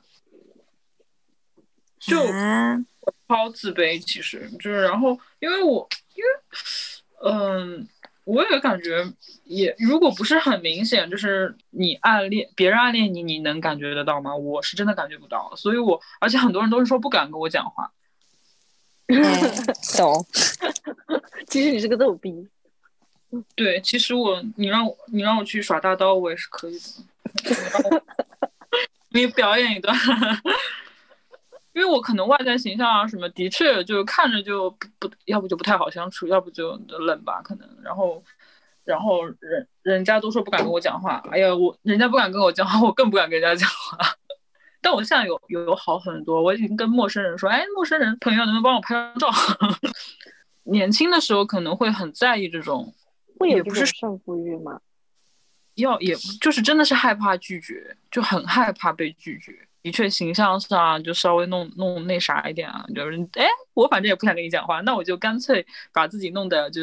[1.99, 2.78] 就啊，
[3.28, 4.02] 超自卑。
[4.02, 7.88] 其实就是，然后因为我因为，嗯，
[8.25, 9.05] 我也感觉
[9.43, 14.36] 也，如果不是很明显，就是你暗恋别人暗恋你，你能感觉得到吗？
[14.36, 17.91] 我是真的感觉不到，所以我而且很多人都是说不敢跟我讲话。
[19.07, 19.17] 哎
[19.97, 20.25] 懂。
[21.47, 22.47] 其实你是个逗逼，
[23.55, 28.03] 对，其实我你让我你让我去耍大刀，我也是可以的。
[29.12, 29.95] 你你表演一段，
[31.73, 37.67] 因为我可能外在形象啊什么，的确就看着就不不，要不就不太好相处，要不就冷吧，可能。
[37.83, 38.23] 然后，
[38.86, 43.97] 然后人人家都说不敢跟我讲话，哎呀，我人家不敢跟我讲话，我更不敢跟人家讲话。
[44.81, 49.29] 但我现在有有好很多，我已经跟陌生人说，哎，陌生人朋友能不能帮我拍张照？
[50.65, 52.93] 年轻的时候可能会很在意这种，
[53.39, 54.79] 会有这也不是种胜负欲吗？
[55.75, 59.67] 要也就是真的是害怕拒绝，就很害怕被拒绝。
[59.84, 66.82] 的确，形象上就稍微弄弄那啥一点啊，就是哎，我反正也不想跟你讲话，那我就干脆把自己弄得就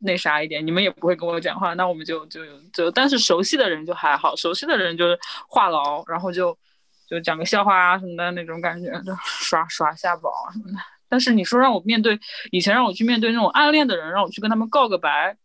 [0.00, 2.40] 那啥一点，你们也不会跟我讲话，那我们就就
[2.72, 5.16] 就，但是熟悉的人就还好，熟悉的人就是
[5.48, 6.58] 话痨，然后就
[7.06, 10.78] 就讲个笑话啊什么的那种感觉，就耍耍下宝啊什么的。
[11.08, 12.18] 但是你说让我面对
[12.50, 15.36] 以前让我去面对那种暗恋的人，让我去跟他们告个白，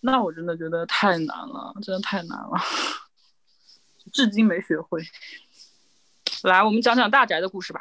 [0.00, 2.58] 那我真的觉得太难了，真的太难了，
[4.12, 5.00] 至今没学会。
[6.42, 7.80] 来，我们讲讲大宅的故事吧。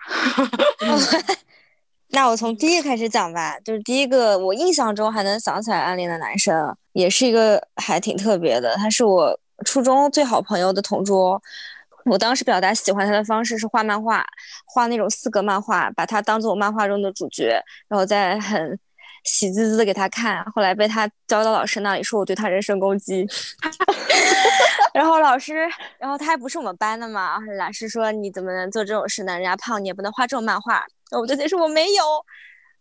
[2.10, 11.42] 那我从第一个开始讲吧，就是第一个我印象中还能想起来暗恋的男生，也是一个还挺特别的，他是我初中最好朋友的同桌。
[12.06, 14.26] 我当时表达喜欢他的方式是画漫画，
[14.66, 18.80] 画那种四格漫画，把他当做我漫画中的主角，然后再很
[19.24, 20.44] 喜滋滋的给他看。
[20.52, 23.26] 后来被他交到老师那里，说我对他人身攻击。
[24.94, 25.68] 然后老师，
[26.00, 29.34] 然后他还不是我们班的嘛，老师说你怎么能做这种事呢？
[29.34, 30.84] 人家胖，你也不能画这种漫画。
[31.12, 32.04] 我就解释我没有。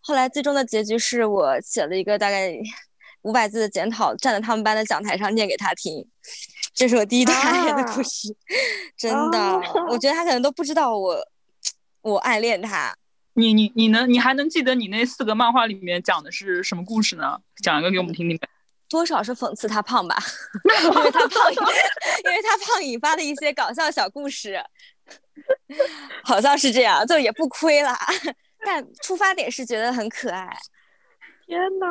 [0.00, 2.56] 后来最终的结局是我写了一个大概
[3.22, 6.06] 五百字的检讨，站在他们班的讲台上念给他听。
[6.72, 8.34] 这是我第一段暗恋的故事，
[8.96, 11.16] 真的，我觉得他可能都不知道我
[12.02, 12.94] 我暗恋他。
[13.36, 17.38] 你你你能你还能记得你那四个漫画里面讲的是什么故事呢？
[17.62, 18.48] 讲一个给我们听听呗。
[18.88, 20.16] 多少是讽刺他胖吧，
[20.94, 24.62] 因为他胖， 因为他胖引发的一些搞笑小故事，
[26.24, 27.98] 好像是这样，就也不亏啦。
[28.64, 30.56] 但出发点是觉得很可爱。
[31.46, 31.86] 天呐！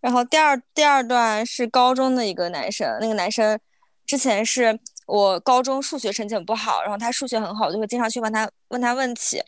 [0.00, 3.58] 然后第二第二段是高中的一个男生，那个男生
[4.06, 4.78] 之前是
[5.10, 9.42] 我高中数学成绩很不好，然后他数学很好，我就会经常去问他问他问题。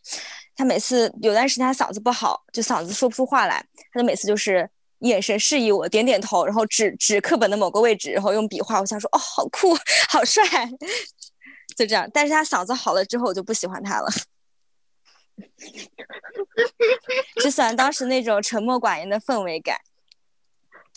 [0.57, 8.81] 他每次有段时间他嗓子不好，就嗓子说不出话来，他就每次就是眼神示意我，点点头，然后指指课本的某个位置，然后用笔画。
[8.81, 9.77] 我想说哦，好酷，
[10.09, 10.43] 好帅，
[11.77, 12.11] 就这样。
[12.13, 14.09] 但是他嗓子好了之后，我就不喜欢他了。
[17.41, 19.79] 只喜欢当时那种沉默寡言的氛围感。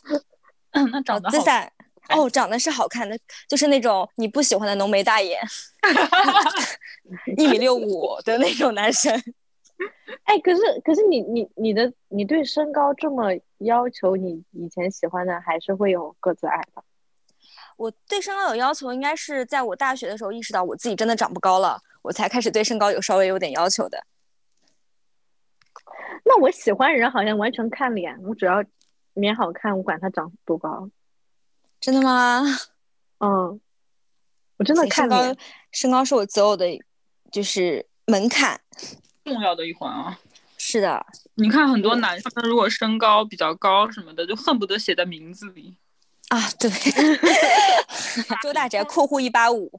[0.92, 1.72] 那长得接下来
[2.10, 5.40] 哦，长得是好看的，就是那种你不喜欢的浓眉大眼，
[7.38, 9.14] 一米六五的那种男生。
[10.24, 16.84] 哎，可是可是你你你的你对身高这么要求，你以前喜欢的还是会有个子矮的。
[17.76, 24.02] 我对身高有要求，应该是在我大学的时候意识到我自己真的长不高了，我才开始对身高有稍微有点要求的。
[26.24, 28.64] 那我喜欢人好像完全看脸，我只要
[29.14, 30.90] 脸好看，我管他长多高。
[31.86, 32.42] 真的吗？
[33.24, 33.62] 嗯，
[34.58, 35.38] 我真的看身高。，
[35.72, 36.66] 身高是我择偶的，
[37.32, 38.60] 就是门槛。
[39.24, 40.20] 重要的一环啊。
[40.58, 45.78] 是的，你看很多男生如果身高比较高什么的，就恨不得写在名字里。
[46.30, 46.72] 啊，对，
[48.42, 49.72] 周大宅（括弧一八五）。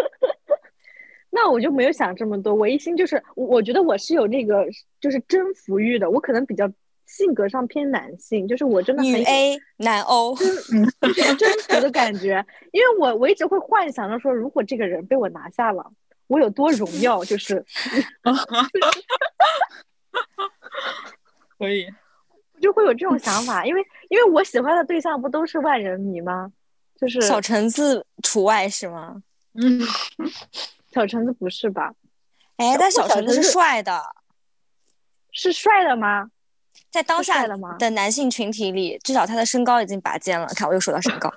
[1.30, 4.66] 那我就没有想这么多，我一心就是，我觉得我是有那个
[5.00, 6.70] 就是征服欲的，我可能比较
[7.16, 10.34] 性格上偏男性，就是我真的女 A 男 O，
[11.00, 15.92] 就是 征服的感觉，因为我我一直会幻想着说，如果这个人被我拿下了，
[16.26, 17.64] 我有多荣耀，就是
[21.58, 21.86] 可以，
[22.60, 26.50] 就会有这种想法，因为因为我喜欢的对象不都是万人迷吗？
[26.96, 29.22] 就是小橙子除外是吗？
[29.54, 29.80] 嗯，
[30.92, 31.92] 小橙子不是吧？
[32.56, 34.02] 哎，但小橙子是是帅的，
[35.30, 36.30] 是帅的吗？
[36.94, 37.44] 在当下
[37.76, 40.46] 的男性群体里，至少他的身高已经拔尖了。
[40.54, 41.28] 看，我又说到身高，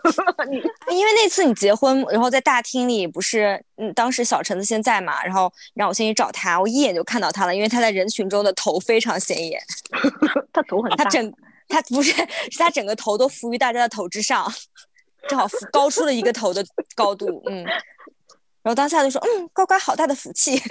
[0.94, 9.60] 因为那次你结婚，然后在大厅里不是，嗯，当时小橙子先在嘛，然后让我先去找他，我一眼就看到他了，因为他在人群中的头非常显眼，
[10.54, 11.34] 他头很大，他整
[11.68, 12.12] 他不是
[12.52, 14.46] 是他整个头都浮于大家的头之上，
[15.28, 16.64] 正好浮高出了一个头的
[16.96, 17.66] 高度，嗯。
[18.64, 20.60] 然后当下就说，嗯，乖乖好大的福气，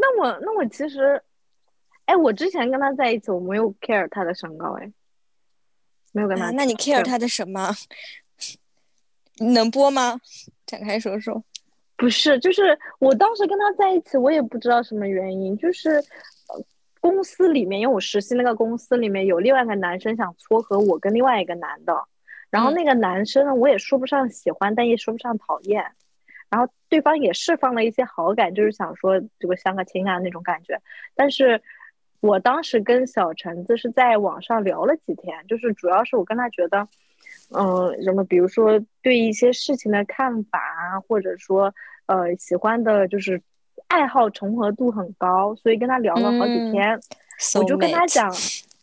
[0.00, 1.20] 那我那我其实，
[2.06, 4.90] 哎，我之前跟他在一起，我没有 care 他的身高，哎，
[6.12, 7.70] 没有跟他、啊那你 care 他的什么？
[9.40, 10.20] 能播吗？
[10.66, 11.42] 展开说说。
[11.96, 16.64] 不是，就是我当时跟他在一起，我也不知道什么原因，就是呃
[17.00, 21.92] 公司里面，因为我实习那个公司里面有另外一个男生想撮合我跟另外一个男的，
[22.50, 25.84] 然后嗯那个男生呢，我也说不上喜欢，但也说不上讨厌，
[26.50, 30.80] 然后对方也释放了一些好感，就是想说这个相个亲啊那种感觉，
[31.14, 31.60] 但是
[32.20, 36.86] 我当时跟小橙子是在网上聊了几天，就是主要是我跟他觉得。
[37.50, 43.40] 嗯，什么，比如说对一些事情的看法啊，或者说呃喜欢的，就是
[43.86, 47.00] 爱好重合度很高，所以跟他聊了好几嗯天。
[47.54, 48.30] 我就跟他讲，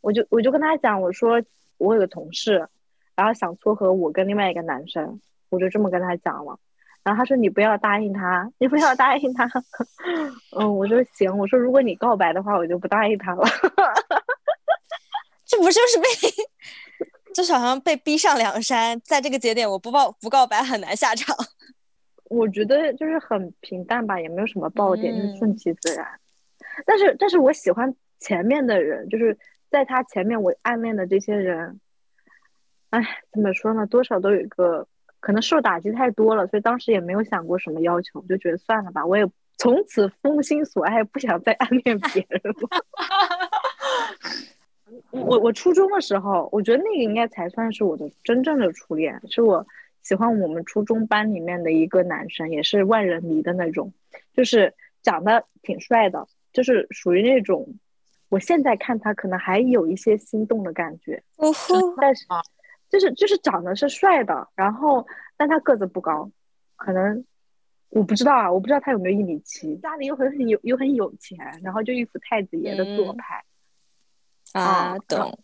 [0.02, 1.40] 我就我就跟他讲，我说
[1.78, 2.68] 我有个同事，
[3.16, 6.58] 然后想撮合我跟另外一个男生，我就这么跟他讲了。
[7.06, 9.48] 然后他说你不要答应他，你不要答应他。
[10.58, 13.44] 嗯，我说行，我说如果你告白的话，我就不答应他了。
[15.46, 16.06] 这不就是被，
[17.32, 21.36] 就是好像被逼上梁山，在这个节点我不报不告白很难下场。
[22.28, 26.20] 我觉得就是很平淡吧，也没有什么爆点，就顺其自然。
[26.88, 29.38] 但是，但是我喜欢前面的人，就是
[29.70, 31.80] 在他前面我暗恋的这些人，
[32.90, 33.00] 哎，
[33.32, 33.86] 怎么说呢？
[33.86, 34.88] 多少都有一个
[35.26, 39.26] 可能受打击太多了，所以当时也没有想过什么要求，就觉得算了吧，我也
[39.58, 42.54] 从此封心所爱，不想再暗恋别人了。
[45.10, 49.66] 我我初中的时候，我觉得那个应该才算是我的真正的初恋，是我
[50.04, 53.92] 喜欢我们初中班里面的一个男生，也是万人迷的那种，
[54.36, 57.68] 就是长得挺帅的，就是属于那种，
[58.30, 61.24] 我现在看他可能还有一些心动的感觉，
[62.00, 62.44] 但是啊
[62.96, 65.06] 就是就是长得是帅的，然后
[65.36, 66.32] 但他个子不高，
[66.78, 67.26] 可能
[67.90, 73.44] 我不知道啊，我不知道他有没有一米七，家里又很很有又很有钱，然后就一副太子爷的做嗯派。
[74.54, 75.38] 啊啊，懂。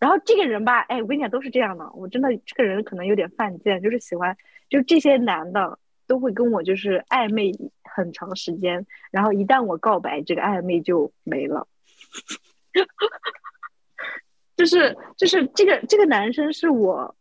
[0.00, 1.88] 然后这个人吧，哎，我跟你讲，都是这样的。
[1.92, 4.36] 我真的这个人可能有点犯贱，就是喜欢，
[4.68, 5.78] 就这些男的
[6.08, 7.52] 都会跟我就是暧昧
[7.84, 11.68] 很长时间，然后一旦我告白，这个暧昧就没了。
[14.58, 17.14] 就是就是这个这个男生是我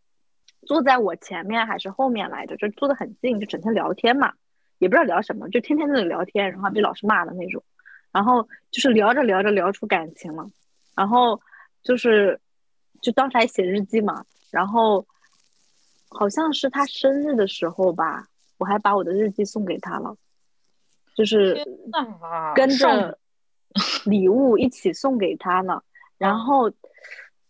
[0.65, 2.57] 坐在我前面还是后面来着？
[2.57, 4.33] 就坐得很近，就整天聊天嘛，
[4.79, 7.63] 也不知道聊什么，就天天在那里聊天，然后被老师骂的那种。
[8.11, 10.49] 然后就是聊着聊着聊出感情了，
[10.95, 11.39] 然后
[11.83, 12.39] 就是
[13.03, 15.05] 就当时还写日记嘛，然后
[16.09, 20.17] 好像是他生日的时候吧，我还把我的日记送给他了，
[21.15, 21.55] 就是
[21.91, 23.19] 啊跟着
[24.05, 25.83] 礼物一起送给他了。
[26.17, 26.71] 然后，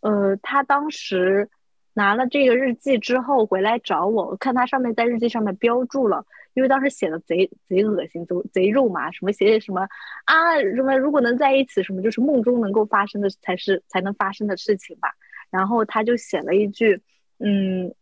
[0.08, 1.50] 呃，他当时
[1.94, 9.82] 拿了这个日记之后回来找我，我看他上面在日记上面标注了，因为当时写的贼贼恶心，贼贼肉麻，什么写什么
[10.26, 15.10] 啊，什么如果能在一起，什么就是梦中能够发生的才是才能发生的事情吧。
[15.50, 17.02] 然后他就写了一句，
[17.40, 17.94] 嗯，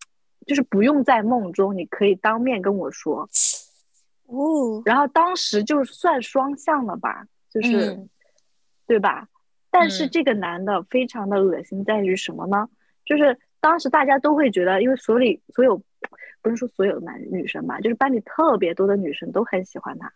[0.45, 3.27] 就是不用在梦中，你可以当面跟我说。
[4.27, 8.09] 哦，然后当时就算双向了吧，就是、嗯
[8.87, 9.27] 对吧？
[9.77, 12.69] 但是嗯这个男的非常的恶心，在于什么呢？
[13.03, 15.83] 就是当时大家都会觉得，因为所里所有
[16.41, 20.13] 不是说所有男女生吧，就是班里特别多的女生都很喜欢他，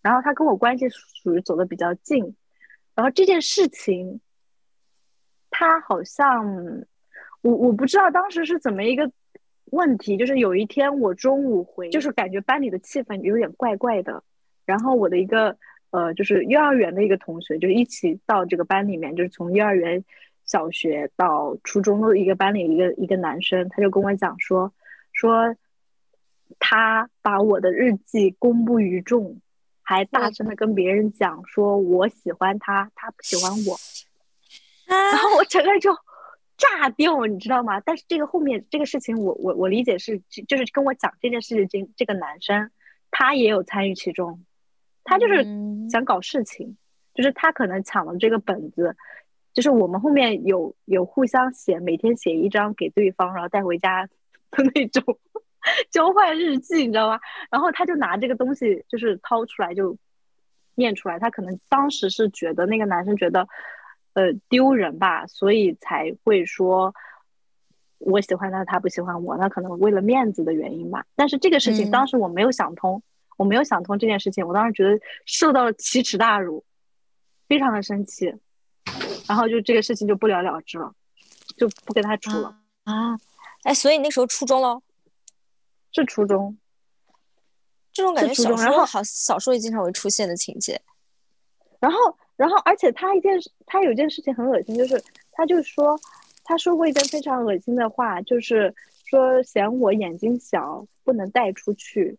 [0.00, 2.36] 然后他跟我关系属于走的比较近，
[2.94, 4.20] 然后这件事情，
[5.50, 6.46] 他好像
[7.42, 9.10] 我我不知道当时是怎么一个
[9.72, 14.22] 问题，就是有一天我中午回，就是感觉班里的气氛有点怪怪的，
[14.64, 15.58] 然后我的一个
[15.90, 20.04] 呃，就是幼儿园的一个同学，就是一起到这个班里面，就是从幼儿园、
[20.44, 24.72] 小学到初中的一个班里一个一个男生，他就跟我讲说
[25.12, 25.56] 说
[26.58, 29.40] 他把我的日记公布于众，
[29.82, 33.76] 还大声的跟别人讲说我喜欢他，他不喜欢我，
[34.86, 35.90] 然后我整个人就
[36.58, 37.80] 炸掉，你知道吗？
[37.80, 42.70] 但是这个后面这个事情，我我我理解是就是跟我讲这件事情这个男生
[43.10, 44.44] 他也有参与其中。
[45.08, 45.42] 他就是
[45.90, 46.76] 想搞事情，
[47.14, 48.94] 就是他可能抢了这个本子，
[49.54, 54.06] 就是我们后面有有互相写，每天写一张给对方，然后带回家
[54.50, 55.18] 的那种
[55.90, 57.18] 交换日记，你知道吗？
[57.50, 59.96] 然后他就拿这个东西就是掏出来就
[60.74, 63.48] 念出来，他可能当时是觉得那个男生觉得
[64.12, 66.94] 呃丢人吧，所以才会说
[67.98, 71.06] 我喜欢他，他不喜欢我，那可能为了面子的原因吧。
[71.16, 73.02] 但是这个事情当时我没有想通。
[73.38, 76.62] 我没有想通这件事情，我当时觉得受到了奇耻大辱，
[77.48, 78.34] 非常的生气，
[79.26, 80.92] 然后就这个事情就不了了之了，
[81.56, 83.18] 就不跟他处了啊！
[83.62, 84.82] 哎，所以那时候初中喽？
[85.92, 86.58] 是初中，
[87.92, 90.80] 这种感觉小时候好小时候也经常会出现的情节。
[91.80, 91.98] 然后，
[92.36, 95.98] 然后，而且他一件事，他有件事情很恶心，就是他就说
[96.42, 98.74] 他说过一件非常恶心的话，就是
[99.06, 102.18] 说嫌我眼睛小，不能带出去。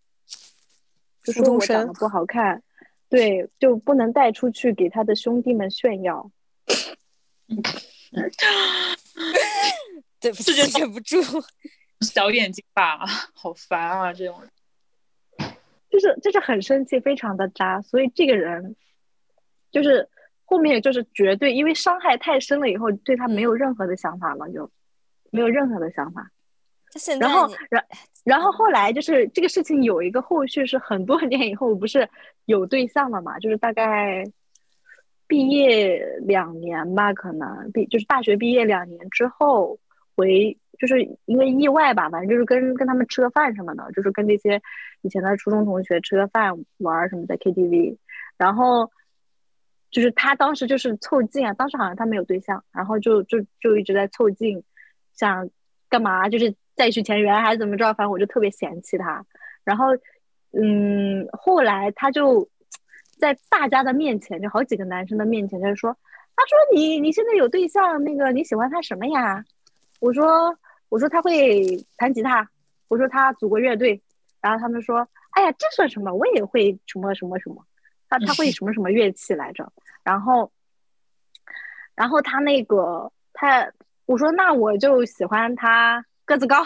[1.32, 2.62] 就说我长得不好看，
[3.10, 6.32] 对，就不能带出去给他的兄弟们炫耀。
[10.20, 11.22] 对不起，忍不住，
[12.02, 14.12] 小眼睛吧，好烦啊！
[14.14, 14.50] 这种人，
[15.90, 17.82] 就是就是很生气，非常的渣。
[17.82, 18.76] 所以这个人，
[19.72, 20.10] 就是
[20.44, 24.70] 后面就是绝对，因为伤害太深了，以后对他没有任何的想法了，就
[25.32, 26.32] 没有任何的想法。
[27.20, 27.86] 然后，然
[28.30, 32.08] 然后后来就是这个事情有一个后续，是很多 年以后不是
[32.46, 33.40] 有对象了嘛？
[33.40, 34.24] 就是大概
[35.28, 39.80] 毕业两年吧，可能毕就是大学毕业两年之后
[40.16, 44.62] 回，就是因为意外吧，反正就是跟跟他们吃个饭什么的，就是跟那些
[45.02, 47.98] 以前的初中同学吃个饭玩什么的 KTV，
[48.38, 48.92] 然后
[49.90, 54.64] 就是他当时就是凑近啊，当时好像他没有对象，然后就就就一直在凑近，
[55.14, 55.50] 想
[55.90, 56.54] 干嘛就是。
[56.80, 57.94] 再续前缘还是怎么着？
[57.94, 59.22] 反正我就特别嫌弃他。
[59.66, 59.88] 然后，
[60.54, 62.48] 嗯，后来他就
[63.20, 65.92] 在大家的面前，就好几个男生的面前，他就说
[66.38, 69.44] ：“他说你你现在有对象，那个你喜欢他什么呀？”
[70.00, 70.58] 我说
[70.88, 72.50] ：“我说他会弹吉他。”
[72.88, 74.02] 我说他组过乐队。
[74.40, 75.06] 然后他们说
[75.36, 76.14] ：“哎呀，这算什么？
[76.14, 77.62] 我也会什么什么什么。
[78.08, 79.70] 他他会什么什么乐器来着？”
[80.02, 80.50] 然后，
[81.94, 83.70] 然后他那个他
[84.06, 86.64] 我说：“那我就喜欢他。”个子高，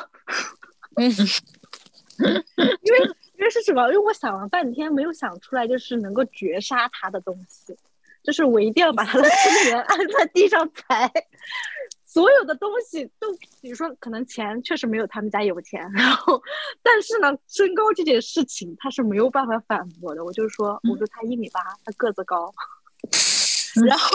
[0.97, 1.09] 嗯，
[2.19, 2.99] 因为
[3.37, 3.87] 因为是什么？
[3.87, 7.73] 因为我想了半天，没有想出来，就是能够绝杀他的东西，
[8.21, 11.09] 就是我一定要把他的尊严 按在地上踩。
[12.05, 16.43] 所有的东西都，比如说，可能钱确实没有他们家有钱，然后，
[16.83, 20.25] 但是呢，身高这件事情他是没有办法反驳的。
[20.25, 22.53] 我就说，我说他一米八，他个子高，
[23.87, 24.09] 然后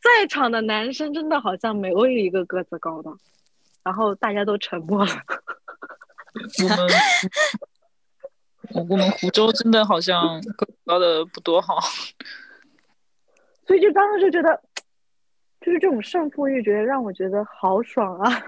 [0.00, 3.10] 在场的男生真的好像没有一个个子高的。
[3.82, 5.12] 然后大家都沉默了。
[8.72, 10.40] 我们我们湖州真的好像
[10.86, 11.74] 高的不多哈，
[13.66, 14.62] 所以就当时就觉得，
[15.60, 18.42] 就是这种胜负欲，觉得让我觉得好爽啊。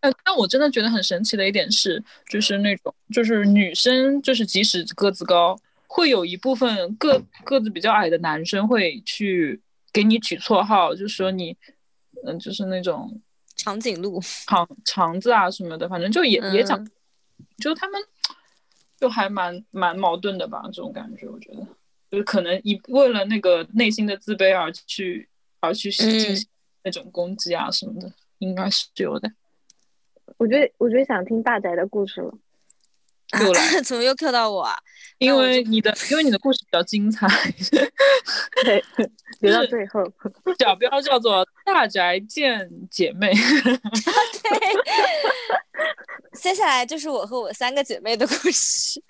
[0.00, 5.58] 但我真的觉得很神奇的一点是，就是那种就是女生，就是即使个子高，
[5.88, 9.60] 会有一部分个个子比较矮的男生会去
[9.92, 11.56] 给你取绰号，就说你，
[12.24, 13.20] 嗯，就是那种。
[13.62, 16.84] 长颈鹿、 肠肠子啊什么的，反正就也也讲，
[17.58, 18.00] 就他们
[18.98, 21.66] 就还蛮蛮矛盾的吧，这种感觉，我觉得
[22.10, 25.28] 就是可能一为了那个内心的自卑而去
[25.60, 26.48] 而去进行
[26.82, 29.30] 那种攻击啊什么的，应该是有的。
[30.38, 32.32] 我觉得，我觉得想听大宅的故事了。
[33.38, 34.62] 又来， 怎么又 Q 到我？
[34.62, 34.76] 啊
[35.18, 37.28] 因为你的，因为你的故事比较精彩。
[38.64, 38.82] 对，
[39.40, 40.02] 留到最后。
[40.58, 43.30] 小标叫做“大宅见姐妹”。
[44.42, 44.58] 对。
[46.40, 49.02] 接下来就是我和我三个姐妹的故事。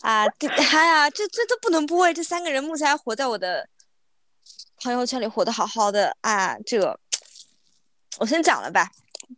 [0.00, 2.14] 啊，哎呀，这这都不能播哎！
[2.14, 3.68] 这三个人目前还活在我的
[4.82, 6.56] 朋友圈里，活得好好的啊！
[6.64, 6.98] 这，
[8.20, 8.88] 我先讲了吧。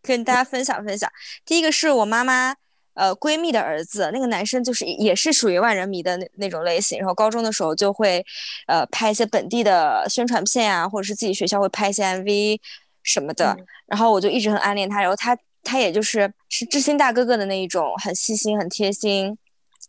[0.03, 1.11] 跟大家分享分享，
[1.45, 2.55] 第一个是我妈妈
[2.95, 8.25] 呃闺蜜的儿子，那个男生就是也是属于万人迷的那那种类型，然后高中的时候就会
[8.67, 12.59] 呃拍一些本地的宣传片啊，或者是自己学校会拍一些 MV
[13.03, 19.37] 什么的，然后我就一直很暗恋他，然后他他也就是是知心大哥哥的那一种，很细心很贴心，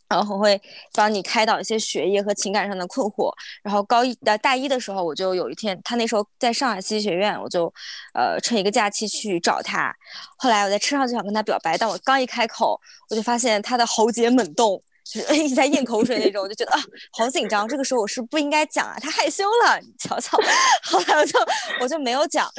[0.10, 0.60] 然后会
[0.94, 3.32] 帮你开导一些学业和情感上的困惑。
[3.64, 7.72] 然后高一呃大一的时候，我就有一天，他那时候在上海戏剧学院，我就
[8.14, 9.94] 呃趁一个假期去找他。
[10.38, 12.80] 后来我在车上就想跟他表白，但我刚一开口，
[13.10, 16.80] 我就发现他的喉结猛动，就是 一直在咽口水那种，我就觉得啊
[17.12, 17.68] 好紧张。
[17.68, 20.38] 这个时候我是不应该讲啊，他害羞了，你瞧瞧。
[20.84, 21.40] 后来我就
[21.82, 22.52] 我就没有讲，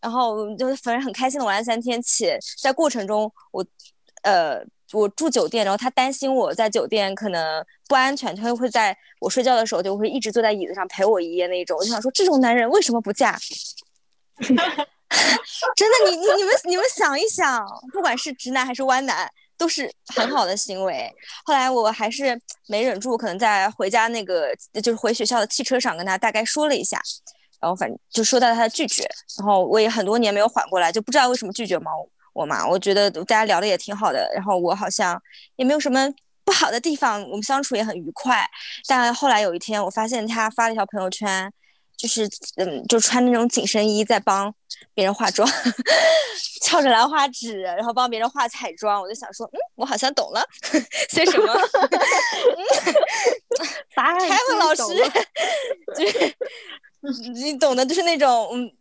[0.00, 3.66] 然后就反正很开心的玩了三天，且在过程中我
[4.22, 4.64] 呃。
[4.92, 11.78] 我住酒店，然后他担心我在酒店可能不安全，他就会在我睡觉的时候就会一直坐在椅子上陪我一夜那种。
[11.78, 13.38] 我就想说，这种男人为什么不嫁？
[14.40, 21.12] 真的，你你你们你们想一想，不管是直男还是弯男，都是很好的行为。
[21.44, 27.00] 后来我还是没忍住，可能在回家那个就是回学校的汽车上跟他大概说了一下，
[27.60, 31.90] 然后反正就说到他的拒绝，然后我也很多年没有缓过来，就不知道为什么拒绝嘛。
[32.32, 35.20] 我嘛，我觉得大家聊的也挺好的，然后我好像
[35.56, 36.08] 也没有什么
[36.44, 38.48] 不好的地方，我们相处也很愉快。
[38.86, 41.52] 但后来有一天，我发现他发了一条朋友圈，
[41.96, 44.52] 就是嗯，就穿那种紧身衣在帮
[44.94, 45.48] 别人化妆，
[46.62, 49.00] 翘着兰花指，然后帮别人化彩妆。
[49.00, 50.44] 我就想说，嗯，我好像懂了
[51.10, 51.54] 些什么。
[53.94, 54.82] 答案凯文老师，
[55.96, 58.72] 就是你懂的，就是那种嗯。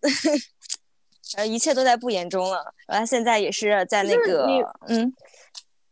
[1.37, 2.73] 呃，一切都在不言中了。
[2.87, 4.45] 然后现在也是在那个，
[4.87, 5.13] 嗯，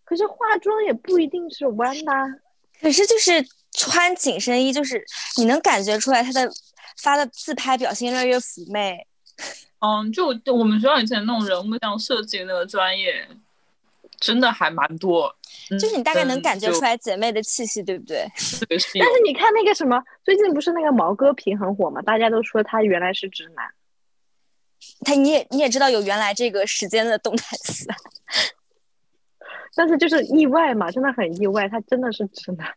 [0.03, 2.11] 可是化妆也不一定是弯的。
[2.81, 5.03] 可是就是穿紧身衣，就是
[5.37, 6.49] 你能感觉出来他的
[7.01, 9.05] 发的自拍表现越来越妩媚。
[9.79, 13.27] 嗯，就我们学校以前那种人物像设计那个专业，
[14.19, 15.33] 真的还蛮多。
[15.69, 18.25] 就是你大概能感觉出来姐妹的气息，对不对？
[18.69, 22.01] 但是你看那个什么，最近不是那个毛戈平很火吗？
[22.01, 23.65] 大家都说他原来是直男。
[25.01, 27.85] 他你也你也知道有原来这个时间的动态词，
[29.75, 32.67] 但是就是意外嘛，真的很意外，他真的是直男。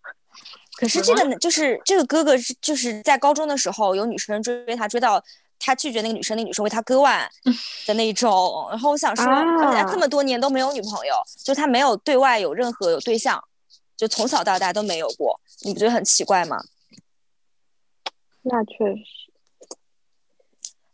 [0.77, 5.23] 可是这个就是这个哥哥是就是在高中的时候有女生追他，追到
[5.59, 7.29] 他拒绝那个女生，那女生为他割腕
[7.87, 8.67] 的那一种。
[8.71, 13.43] 然后我想说，而且这么多年都没有女朋友，就他没有对外有任何有对象，
[13.97, 16.57] 就从小到大都没有过，你不觉得很奇怪吗？
[18.43, 19.20] 那确实。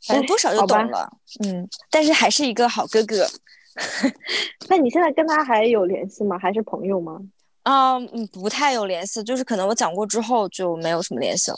[0.06, 1.10] 反正多少就懂了，
[1.44, 3.28] 嗯，但是还是一个好哥哥。
[4.68, 6.38] 那你现在跟他还有联系吗？
[6.38, 7.20] 还是朋友吗？
[7.64, 11.56] 啊，嗯，不太有联系，就是可能我讲过之后就没有什么联系了，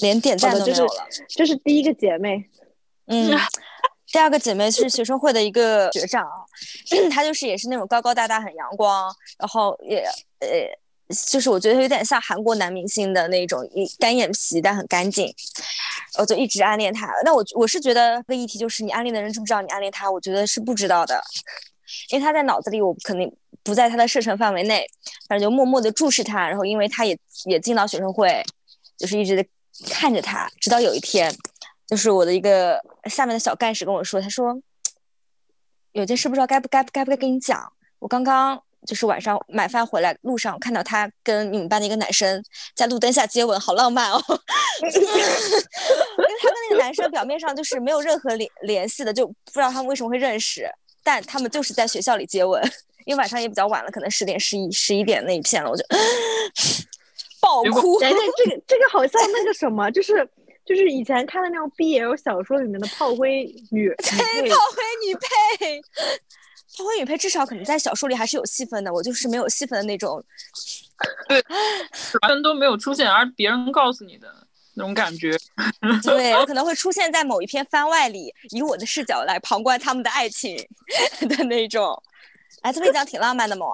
[0.00, 1.06] 连点赞都没有了。
[1.28, 2.48] 这是第一个姐妹，
[3.06, 3.30] 嗯，
[4.06, 6.26] 第二个姐妹是学生会的一个学长，
[7.12, 10.04] 她就是也是那种高高大大、很阳光，然后也
[10.40, 10.48] 呃。
[11.30, 13.60] 就是我觉得有点像韩国男明星的那种
[13.98, 15.30] 单眼皮，但很干净，
[16.18, 17.06] 我就一直暗恋他。
[17.24, 20.10] 那我我是觉得个议题就是你暗恋的人知不知道你暗恋他？
[20.10, 21.22] 我觉得是不知道的，
[22.10, 23.30] 因为他在脑子里，我肯定
[23.62, 24.86] 不在他的射程范围内。
[25.28, 28.42] 反正就默默的注视他，然后因为他也也进到学生会，
[28.96, 29.46] 就是一直在
[29.90, 30.50] 看着他。
[30.58, 31.30] 直到有一天，
[31.86, 32.80] 就是我的一个
[33.10, 34.58] 下面的小干事跟我说，他说
[35.92, 38.62] 有件事不知道该不该不该不该跟你讲，我刚刚。
[38.86, 42.42] 就是晚上买饭回来路上看到他跟你们班的一个男生
[42.74, 44.22] 在路灯下接吻，好浪漫哦！
[44.82, 45.06] 因为
[46.40, 50.68] 他跟那个男生表面上就是没有任何联联系的，就不知道他们为什么会认识，
[51.02, 52.62] 但他们就是在学校里接吻。
[53.06, 55.84] 因为晚上也比较晚了，可能十点、十一、十一点那一片了，我就
[57.38, 57.98] 爆哭。
[57.98, 58.08] 哎，
[58.38, 60.26] 这个这个好像那个什么，就是
[60.64, 65.82] 就是以前看的那种 BL 小说里面的炮灰女配，炮灰女配。
[66.76, 70.22] 炮灰女配至少可能在小说里还是有戏份的，我就是没有戏份的那种。
[71.28, 71.42] 对，
[72.22, 74.28] 完全都没有出现，而别人告诉你的
[74.74, 75.36] 那种感觉。
[76.02, 80.56] 对我可能会出现在某一篇番外里，以我的视角来旁观他们的爱情
[81.28, 82.02] 的那种。
[82.62, 83.66] 哎，这么一讲挺浪漫的嘛。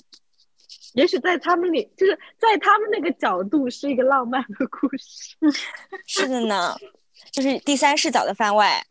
[0.94, 5.36] 也许在他们里，就是在他们那个角度是一个浪漫的故事。
[6.04, 6.76] 是的呢，
[7.30, 8.84] 就是第三视角的番外。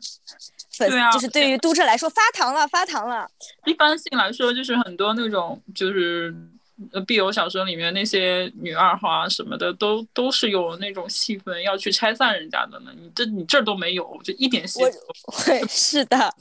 [0.88, 3.28] 对啊，就是对于读者来说发糖了，发糖了。
[3.66, 6.34] 一般性来说，就是很多那种就是
[6.92, 12.90] 呃，B 友小说里面那些女二号啊什么的，都都是有那种戏份要去拆散人家的呢。
[12.96, 14.92] 你这你这儿都没有，就一点戏份。
[15.24, 16.34] 会 是的。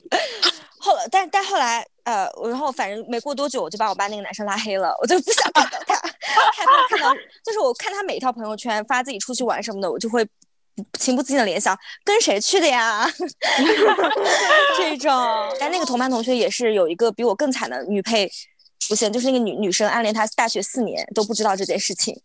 [0.81, 5.95] 后但但后来呃，然后反正没过多久，我就把我班那个男生拉黑了，我就不想看到他，
[6.55, 7.13] 害怕看到，
[7.43, 10.25] 就是我看他每一条朋友圈发自己出去玩什么的，我就会。
[10.93, 13.07] 情不自禁的联想，跟谁去的呀？
[14.77, 15.11] 这种，
[15.59, 18.29] 但那个同班同学也是有一个比我更惨的女配
[18.79, 22.19] 出现，就是那个女女生暗恋他大学四年都不知道这件事情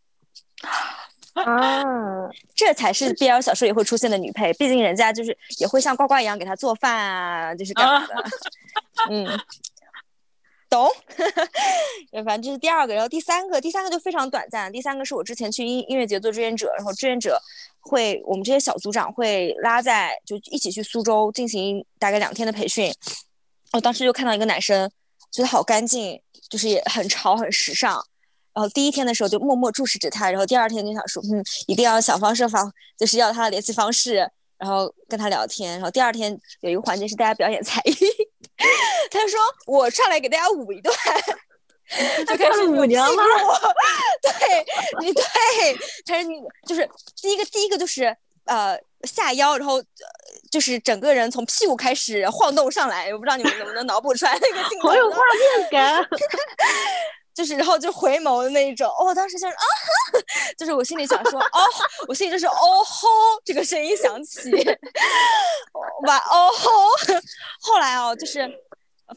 [1.34, 1.82] 啊，
[2.55, 8.14] 这才是 BL 小说也会出现的女配，毕竟人家就是也会像呱呱一样给他做饭啊，就是干嘛的？
[9.11, 9.26] 嗯，
[10.69, 10.89] 懂，
[12.25, 14.73] 反正这是第二个，然后第三个，第三个就非常短暂。
[14.73, 17.41] 第三个是我之前去音音乐节做志愿者，然后志愿者
[17.81, 22.93] 会，我们这些小组长会拉在就一起去苏州进行大概两天的培训。
[23.73, 24.91] 我当时就看到一个男生，
[25.31, 28.03] 觉得好干净，就是也很潮很时尚。
[28.53, 32.62] 然后第一天的时候就默默注视着他，然后第二天就想说，嗯，一定要想方设法，
[32.97, 34.17] 就是要他的联系方式，
[34.59, 35.73] 然后跟他聊天。
[35.73, 37.95] 然后第二天有一个环节是大家表演才艺。
[39.11, 40.97] 他说：“我上来给大家舞一段，
[42.27, 43.23] 就开始舞娘了？
[44.23, 44.65] 对，
[45.01, 45.23] 你对，
[46.07, 46.89] 他是你就是
[47.21, 49.83] 第一个，第一个就是呃下腰，然后
[50.51, 53.11] 就是整个人从屁股开始晃动上来。
[53.12, 55.19] 我不知道你们能不能脑补出来那个镜头，好有画
[55.59, 56.09] 面感。
[57.35, 58.89] 就是然后就回眸的那一种。
[59.01, 59.64] 我当时就是啊，
[60.57, 61.61] 就是我心里想说哦，
[62.09, 63.09] 我心里就是哦吼，
[63.45, 64.51] 这个声音响起，
[66.07, 66.70] 哇哦吼。
[67.61, 68.51] 后来哦，就是。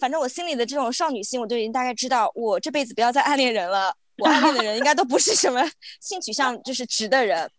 [0.02, 3.96] 反正我心里的这种少女心，我就已经大概知道，我这辈子不要再暗恋人了。
[4.18, 5.64] 我暗恋的人应该都不是什么
[6.02, 7.50] 性取向就是直的人。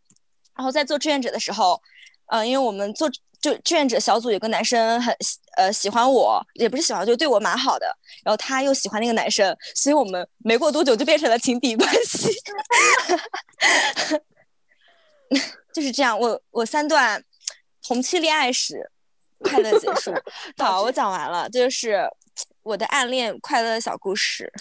[0.54, 1.80] 然后在做志愿者的时候，
[2.26, 3.09] 嗯，因为我们做
[3.53, 5.14] 就志愿者小组有个男生很
[5.57, 7.86] 呃喜欢我，也不是喜欢，就对我蛮好的。
[8.24, 12.30] 然后他又喜欢那个男生，所以我们没过多久就变成了情敌关系。
[15.72, 17.22] 就是这样，我我三段
[17.86, 18.90] 同期恋爱史
[19.40, 20.12] 快乐结束。
[20.59, 22.09] 好，我讲完了，就是。
[22.62, 24.53] 我的暗恋快乐的小故事，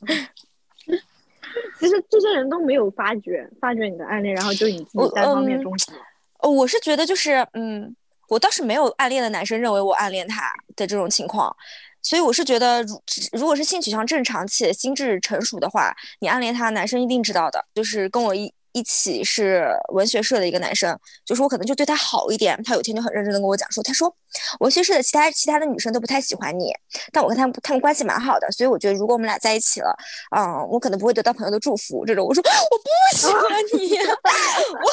[1.78, 5.92] 其实这些人都没有发觉，发觉你的暗恋，然后就你自己单方面终止。
[6.38, 7.94] 哦，我是觉得就是，嗯，
[8.30, 11.54] 我倒是没有暗恋的男生认为我暗恋他的这种情况，
[12.00, 13.02] 所以我是觉得，如
[13.32, 18.50] 如果是性取向正常且心智成熟的话，你暗恋他，男生一定知道的，就是跟我一。
[18.72, 24.14] 一起是文学社的一个男生，就是我可能就对他好一点，他有一天就很认真的跟我讲说，他说
[24.60, 26.72] 文学社的其他其他的女生都不太喜欢你，
[27.12, 29.92] 但我跟他们他们关系蛮好的，所以我觉得如果我们俩在一起了，
[30.36, 32.24] 嗯，我可能不会得到朋友的祝福这种。
[32.24, 33.42] 我说我不喜欢
[33.74, 34.88] 你， 我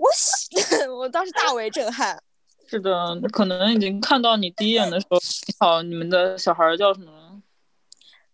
[0.00, 2.22] 我喜， 我当时大为震撼。
[2.66, 7.42] 是的，可能已经看到你第一眼的时候，你好，你们的小孩叫什么？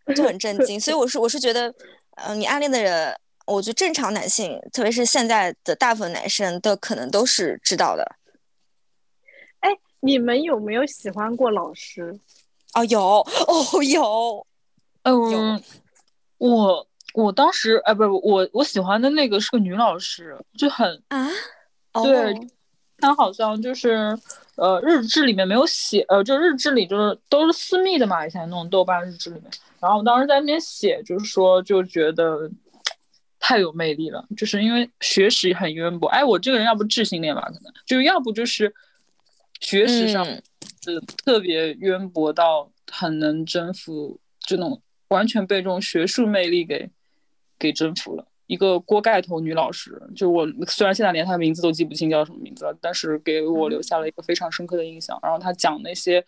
[0.15, 1.73] 就很震惊，所以我是我是觉得，
[2.17, 3.15] 嗯，你暗恋的人。
[3.47, 8.17] 我觉得正常男性，特别是现在的大部分男生，都可能都是知道的。
[9.59, 12.17] 哎，你们有没有喜欢过老师？
[12.75, 14.47] 哦，有哦，有。
[15.03, 15.61] 嗯，
[16.39, 21.29] 我我当时哎，不不，我我喜欢的那个是个女老师，就很啊，
[22.05, 22.33] 对，
[23.01, 24.17] 她好像就是
[24.57, 29.51] 呃，日志里面没有写，呃，就日志里就是都是私密的嘛，以前那种豆瓣日志里面。
[29.81, 32.51] 然后我当时在那边写，就是说就觉得。
[33.43, 36.07] 太有魅力了，就是因为学识很渊博。
[36.09, 38.73] 哎，我这个人要不智性恋吧，可能就要不就是
[39.61, 40.23] 学识上
[40.85, 46.91] 是特别渊博到很能征服，这种完全被这种学术魅力给
[47.59, 48.27] 给征服了。
[48.51, 55.17] 一个锅盖头女老师，就我虽然现在连她的名字都记不清叫什么名字了，但是给我留下了一个非常深刻的印象。
[55.23, 56.25] 然后她讲那些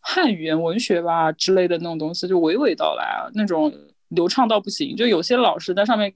[0.00, 3.70] 汉语言文学吧之类的那种东西，就娓娓道来啊，那种
[4.08, 4.96] 流畅到不行。
[4.96, 6.12] 就有些老师在上面。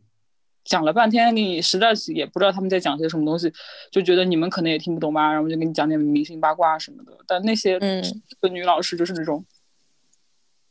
[0.64, 3.52] 讲了半天，你实在是也不知道他们在讲些什么东西，
[3.90, 7.12] 就觉得你们可能也听不懂吧，然后就给你讲点明星八卦什么的。
[7.26, 8.00] 但那些嗯，
[8.48, 9.44] 女老师就是那种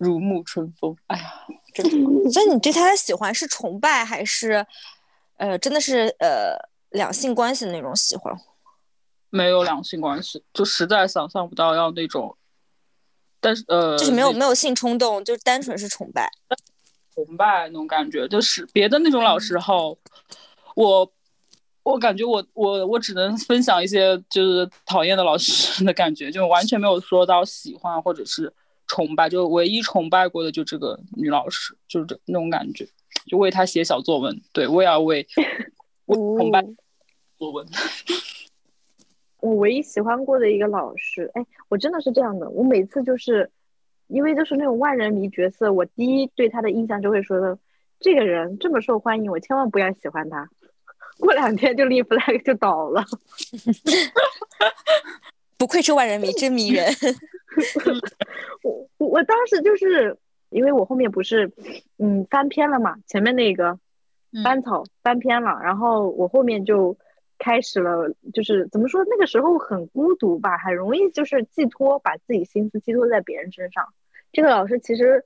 [0.01, 1.45] 如沐春风，哎呀，
[1.75, 2.31] 真的。
[2.31, 4.65] 所以你对他的喜欢是崇拜还是
[5.37, 6.57] 呃，真的是呃
[6.89, 8.35] 两性关系的那种喜欢？
[9.29, 12.35] 没有两性关系，就实在想象不到要那种，
[13.39, 16.27] 但是呃，就是没有没有性冲动，就单纯是崇拜。
[17.13, 19.99] 崇拜那种感觉，就是别的那种老师后，
[20.75, 21.13] 我
[21.83, 28.51] 我感觉我我我只能分享一些就是讨厌的老师的感觉，就完全没有说到喜欢或者是
[28.91, 32.85] 崇拜，就唯一崇拜过的就这个女老师，就是这那种感觉，
[33.25, 35.25] 就为她写小作文，对我也要为
[36.05, 36.61] 我崇拜
[37.37, 37.65] 作文。
[39.39, 43.49] 我唯一喜欢过的一个老师，哎，我真的是这样的，我每次就是。
[44.13, 47.57] 因为就是那种万人迷角色，我第一对他的印象就会说的，
[48.01, 50.49] 这个人这么受欢迎，我千万不要喜欢他。
[51.17, 53.05] 过两天就立 flag 就倒了。
[55.55, 56.93] 不愧是万人迷，真迷人。
[58.63, 60.17] 我我我当时就是
[60.49, 61.51] 因为我后面不是
[61.97, 63.79] 嗯翻篇了嘛，前面那个
[64.43, 66.97] 班草翻篇了，然后我后面就
[67.37, 73.85] 开始了，就是怎么说那个时候很孤独吧，很容易就是寄托把自己心思寄托在别人身上。
[74.31, 75.25] 这个老师其实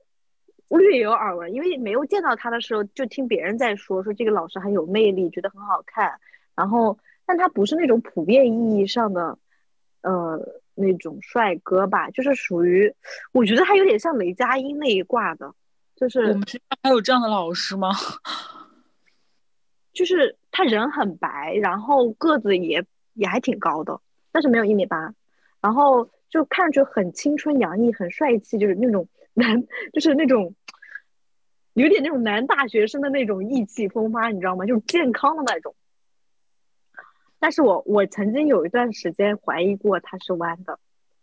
[0.68, 6.18] 略有耳闻，因为没有见到他的时候，就听别人在说，说这个老师很有魅力，觉得很好看。
[6.56, 9.38] 然后，但他不是那种普遍意义上的，
[10.02, 12.94] 呃，那种帅哥吧，就是属于，
[13.32, 15.52] 我觉得他有点像雷佳音那一挂的，
[15.96, 17.90] 就是我们学校还有这样的老师吗？
[19.92, 23.98] 就是他人很白，然后个子也也还挺高的，
[24.30, 25.14] 但是没有一米八，
[25.60, 30.54] 然后就看着很青春洋溢，很帅气，就是那种 男，就是那种
[31.72, 34.66] 有点那种男大学生的那种意气风发，你知道吗？
[34.66, 35.74] 就是健康的那种。
[37.46, 40.80] 但是我我曾经有一段时间怀疑过他是弯的，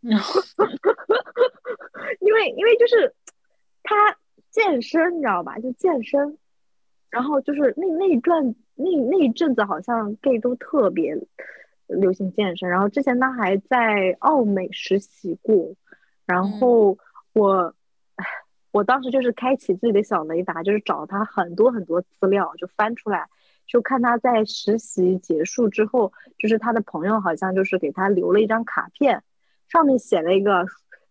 [2.22, 3.14] 因为因为就是
[3.84, 3.94] 他
[4.50, 5.60] 健身，你知道吧？
[5.60, 6.38] 就健身，
[7.10, 11.14] 然后就是那那一段那那一阵子，好像 gay 都特别
[11.88, 12.70] 流行健身。
[12.70, 15.76] 然后之前他还在奥美实习过，
[16.26, 16.98] 然后
[17.34, 17.76] 我，
[18.16, 18.26] 唉，
[18.72, 23.28] 我当时就是开启自己的小雷达，就是找他很多很多资料，就翻出来，
[23.74, 29.24] 就看他在实习结束之后，就是他的朋友好像就是给他留了一张卡片，
[29.68, 30.64] 上面写了一个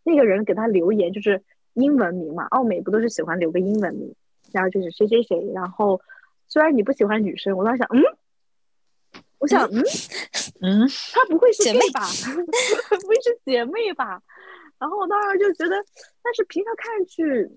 [0.05, 1.43] 那个人给他留言，就是
[1.73, 4.15] 英文名嘛，奥美不都是喜欢留个英文名，
[4.53, 6.01] 然后就是谁谁谁，然后
[6.47, 8.01] 虽然你不喜欢女生，我当时想，嗯，
[9.39, 9.83] 我想，嗯
[10.63, 12.07] 嗯，他不会是姐 gay 妹吧？
[13.01, 14.23] 不会是姐妹吧？
[14.79, 15.75] 然后我当时就觉得，
[16.23, 17.51] 但是平常看上去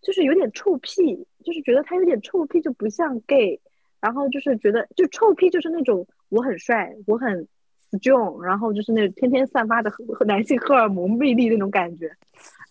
[0.00, 3.60] 就是有点臭屁，就是觉得他有点臭屁，就不像 gay。
[4.02, 7.46] 然后就是觉得，就臭屁就是那种我很帅，我很
[7.92, 9.92] strong，然后就是那天天散发的
[10.26, 12.10] 男性荷尔蒙魅力那种感觉。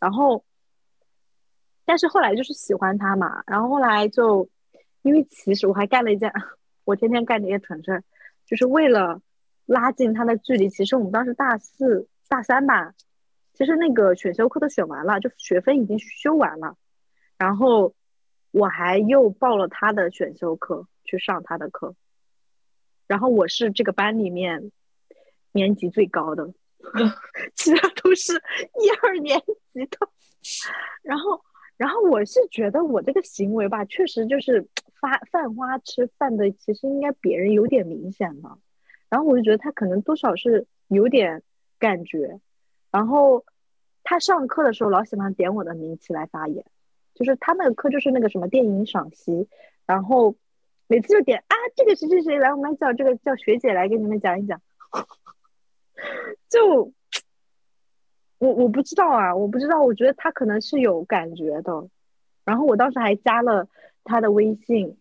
[0.01, 0.43] 然后，
[1.85, 4.49] 但是后来就是喜欢他嘛，然后后来就，
[5.03, 6.29] 因为其实我还干了一件
[6.83, 8.03] 我天天干的一件蠢事儿，
[8.45, 9.21] 就是为了
[9.65, 10.69] 拉近他的距离。
[10.69, 12.93] 其实我们当时大四、大三吧，
[13.53, 16.75] 其实那个选修课都选完了，就学分已经修完了，
[17.37, 17.93] 然后
[18.51, 21.93] 我还又报了他的选修课去上他的课，
[23.05, 24.71] 然后我是这个班里面
[25.51, 26.53] 年级最高的，
[27.53, 28.33] 其他都是
[28.81, 29.37] 一二年
[29.73, 29.97] 级的，
[31.03, 31.43] 然后。
[31.77, 34.67] 然后我是觉得我这个行为吧，确实就是
[34.99, 38.55] 发犯花痴犯的，其实应该别人有点明显的。
[39.09, 41.41] 然后我就觉得他可能多少是有点
[41.79, 42.39] 感觉。
[42.91, 43.43] 然后
[44.03, 46.63] 他上课的时候老喜欢点我的名起来发言，
[47.15, 49.49] 就是他那个课就是那个什么电影赏析，
[49.87, 50.35] 然后
[50.91, 54.61] 每次就点啊这个谁谁谁来，我们叫这个叫学姐来给你们讲一讲，
[56.49, 56.91] 就。
[58.41, 61.87] 我我不知道啊，我不知道，我觉得他可能是有感觉的，
[62.43, 63.67] 然后我当时还加了
[64.03, 64.97] 他的微信，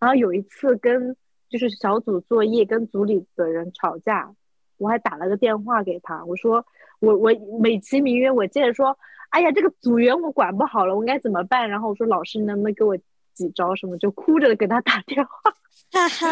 [0.00, 1.14] 然后有一次跟
[1.48, 4.34] 就是小组作业跟组里的人吵架，
[4.78, 6.66] 我还打了个电话给他，我说
[6.98, 8.98] 我我美其名曰我接着说，
[9.30, 11.70] 哎呀这个组员我管不好了，我该怎么办？
[11.70, 12.98] 然后我说老师能不能给我
[13.36, 15.54] 几招什么，就哭着给他打电话，
[15.92, 16.26] 哈哈，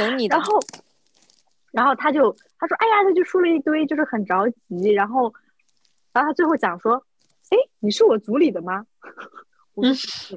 [0.00, 0.58] 有你的，然后。
[1.70, 4.90] 然后他就他说：“哎呀，他就说了一堆，就是很着急。
[4.90, 5.32] 然后，
[6.14, 6.94] 然后他最后讲说
[7.52, 8.86] ：‘哎，你是我组里的吗？’
[9.76, 10.34] 我说：‘是。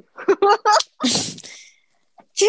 [2.34, 2.46] 这，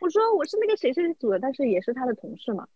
[0.00, 2.66] 我说我是那个谁谁组的，但是也是他的同事嘛。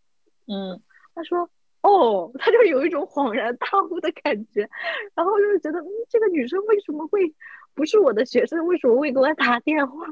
[0.46, 0.78] 嗯，
[1.14, 1.48] 他说
[1.80, 4.68] ：‘哦，他就有一种恍然大悟的感觉。’
[5.16, 7.34] 然后就是觉得，嗯，这个女生为什么会
[7.74, 8.66] 不是我的学生？
[8.66, 10.06] 为什么会给我打电话？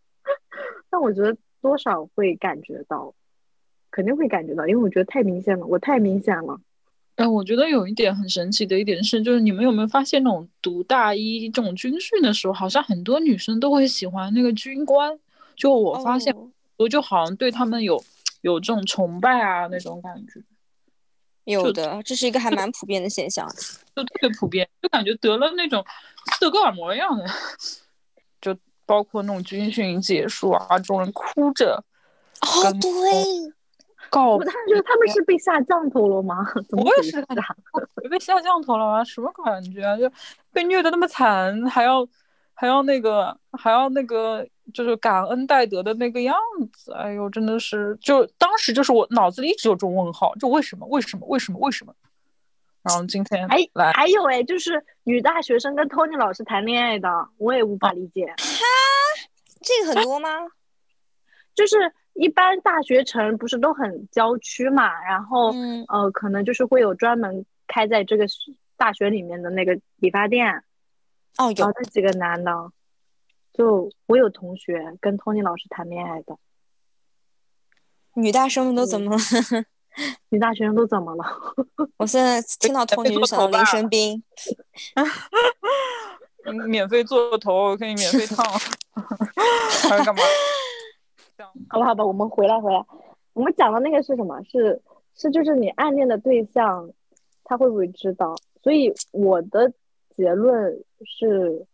[0.90, 3.14] 但我觉得。”多少会感觉到，
[3.90, 6.60] 肯定会感觉到，因为我觉得太明显了，我太明显了。
[7.16, 15.18] 哎，我觉得有一点很神奇的一点是，就是你们有没有发现，那种读大一这种军训的时候，好像很多女生都会喜欢那个军官。
[15.56, 16.36] 就我发现，
[16.76, 17.98] 我就好像对他们有
[18.42, 20.42] 有这种崇拜啊那种感觉。
[21.44, 23.48] 有的，这是一个还蛮普遍的现象，
[23.96, 25.82] 就特别普遍，就感觉得了那种
[26.32, 27.24] 斯德哥尔摩一样的。
[28.40, 28.56] 就
[28.86, 31.82] 包括那种军训结束啊，这种人哭着，
[32.42, 32.90] 哦对，
[34.10, 36.46] 告，我当时觉得他们是被下降头了吗？
[36.72, 37.36] 我也是的，
[38.10, 39.02] 被下降头了吗？
[39.02, 39.96] 什么感觉啊？
[39.96, 40.10] 就
[40.52, 42.06] 被虐的那么惨，还要
[42.52, 46.36] 还要那个还要那个，就是感恩戴德的那个样
[46.72, 46.92] 子。
[46.92, 50.86] 哎呦，真的是，就当时就是我脑子里一直有这种问号，就为什么？
[50.88, 51.26] 为什么？
[51.26, 51.58] 为什么？
[51.58, 51.94] 为什么？
[52.84, 57.08] 然后今天还来还有哎，就是女大学生跟 Tony 老师谈恋爱的，
[57.38, 58.26] 我也无法理解。
[58.26, 58.36] 哈，
[59.62, 60.28] 这个很多吗？
[61.54, 61.76] 就是
[62.12, 65.54] 一般大学城不是都很郊区嘛，然后
[65.88, 68.26] 呃，可能就是会有专门开在这个
[68.76, 70.62] 大学里面的那个理发店。
[71.38, 72.52] 哦，有那几个男的，
[73.52, 76.36] 就我有同学跟 Tony 老师谈恋爱的。
[78.14, 79.18] 女大生们都怎么了？
[80.30, 81.24] 女大学生都怎么了？
[81.98, 84.22] 我现在听到托尼就想到林生斌。
[86.68, 88.44] 免费做头 可以免费烫，
[89.88, 90.22] 还是干嘛？
[91.68, 92.84] 好吧，好吧，我们回来回来。
[93.32, 94.40] 我们讲的那个是什么？
[94.44, 94.80] 是
[95.14, 96.90] 是就是你暗恋的对象，
[97.44, 98.34] 他会不会知道？
[98.62, 99.72] 所以我的
[100.14, 101.66] 结论是，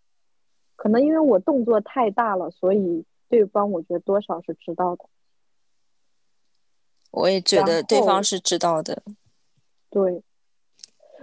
[0.76, 5.04] 可能因为我动作太大了，所以对方我觉得多少是知道的。
[7.10, 9.02] 我也觉得对方是知道的。
[9.90, 10.22] 对，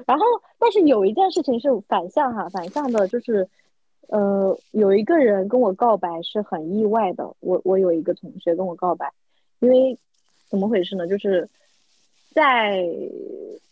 [0.05, 0.25] 然后
[0.59, 3.47] 但是有一件事情是反向哈，反向的就是，
[4.09, 7.25] 呃，有一个人跟我告白是很意外的。
[7.39, 9.11] 我我有一个同学跟我告白，
[9.59, 9.97] 因为
[10.49, 11.07] 怎么回事呢？
[11.07, 11.49] 就是
[12.33, 12.83] 在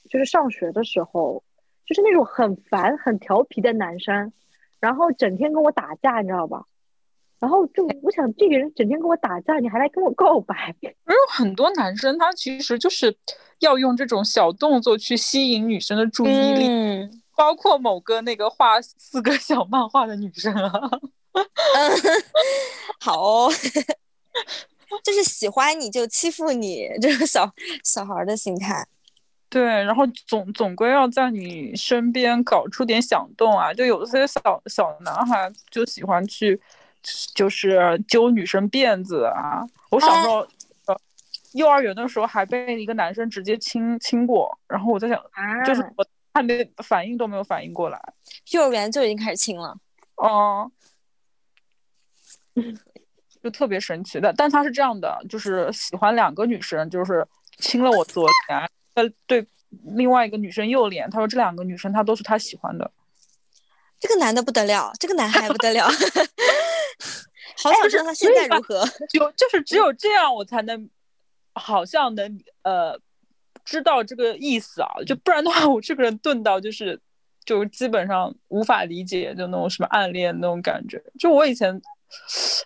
[0.09, 1.43] 就是上学的时候，
[1.85, 4.31] 就是那种很烦、很调皮的男生，
[4.79, 6.65] 然后整天跟我打架，你知道吧？
[7.39, 13.15] 然后就我想，这个人整天跟我打架，你还来跟我告白， 有很多男生他其实就是
[13.59, 20.71] 要用这种小动作去吸引女生的注意力，嗯，包括某个那个画四个小漫画的女生啊。
[23.01, 23.51] 好哦，
[25.03, 28.87] 就是喜欢你就欺负你，这个小小孩儿的心态。
[29.49, 33.73] 对，然后总总归要在你身边搞出点响动啊！
[33.73, 36.59] 就有些小小男孩就喜欢去，
[37.33, 39.65] 就是揪女生辫子啊。
[39.89, 40.39] 我小时候，
[40.85, 40.99] 呃，
[41.53, 45.21] 幼儿园的时候还被一个男生直接亲亲过，然后我在想，
[45.65, 48.01] 就是啊我还没反应都没有反应过来。
[48.51, 49.77] 幼儿园就已经开始亲了，
[50.17, 50.69] 哦、
[53.41, 57.25] 就特别神奇的，但他是这样的，就是喜欢两个女生，就是
[57.59, 59.45] 亲了我左脸，呃，对
[59.95, 62.91] 另外一个女生右脸，他说这两个女生他都是他喜欢的。
[64.05, 65.87] 这个男的不得了，这个男孩不得了。
[67.57, 68.85] 好哎想知道他现在如何。
[69.09, 70.87] 就就是只有这样，我才能
[71.53, 72.99] 好像能呃
[73.63, 76.99] 知道这个意思啊，就不然的话，我这个人钝到就是
[77.43, 81.01] 就基本上无法理解，就那种什么暗恋那种感觉。
[81.17, 81.81] 就我以前，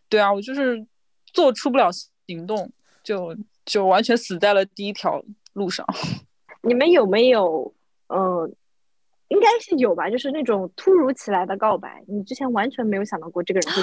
[0.10, 0.86] 对啊，我就是
[1.32, 1.90] 做出不了
[2.28, 2.70] 行动，
[3.02, 3.34] 就
[3.64, 5.24] 就完全死在了第一条
[5.54, 5.86] 路上。
[6.64, 7.74] 你们有没有，
[8.08, 8.50] 呃，
[9.30, 10.10] 应该是有吧？
[10.10, 13.82] 就是那种突如其来的告白，你之前完全没有想到过这个人会。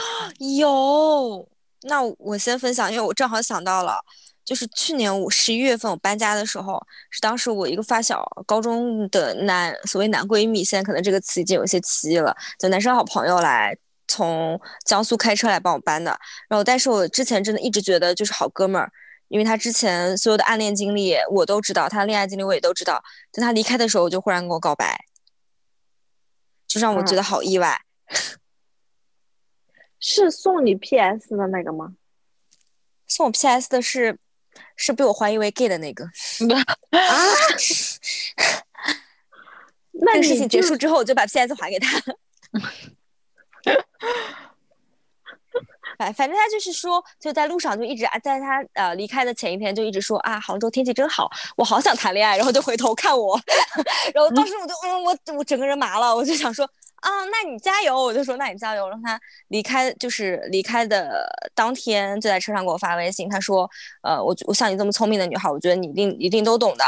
[0.56, 1.48] 有，
[1.82, 3.98] 那我先分享，因为我正好想到了，
[4.44, 6.80] 就是去年我十一月份我搬家的时候，
[7.10, 13.76] 是当时我一个发小，高中的男所谓男闺蜜，现在可能这个词已经有些歧义了，就男生好朋友来
[14.08, 16.10] 从江苏开车来帮我搬的。
[16.48, 18.90] 然后，但是我之前真的一直觉得就是好哥们儿，
[19.28, 23.00] 因为他之前所有的暗恋经历我都知道，他的恋爱经历我也都知道。
[23.32, 24.98] 等他离开的时候，我就忽然跟我告白，
[26.76, 27.80] 就让我觉得好意外。
[29.98, 31.94] 是送你 PS 的那个吗？
[33.06, 34.18] 送我 PS 的是
[34.76, 36.04] 是被我怀疑为 gay 的那个。
[36.04, 36.10] 啊，
[39.92, 41.98] 那个事情结束之后，我就把 PS 还给他。
[45.98, 53.40] 反反正他就是说，就在路上就一直啊在他呃离开的前一天就一直说啊，杭州天气真好，我好想谈恋爱， 然后就回头看我，
[54.14, 56.64] 然后当时我就嗯我我整个人麻了，我就想说
[56.96, 59.18] 啊，那你加油，我就说那你加油，让他
[59.48, 63.68] 离开就是离开的当天就在车上给我发微信，他说
[64.02, 66.84] 呃我我像你这么聪明的女孩，我觉得你一定一定都懂的，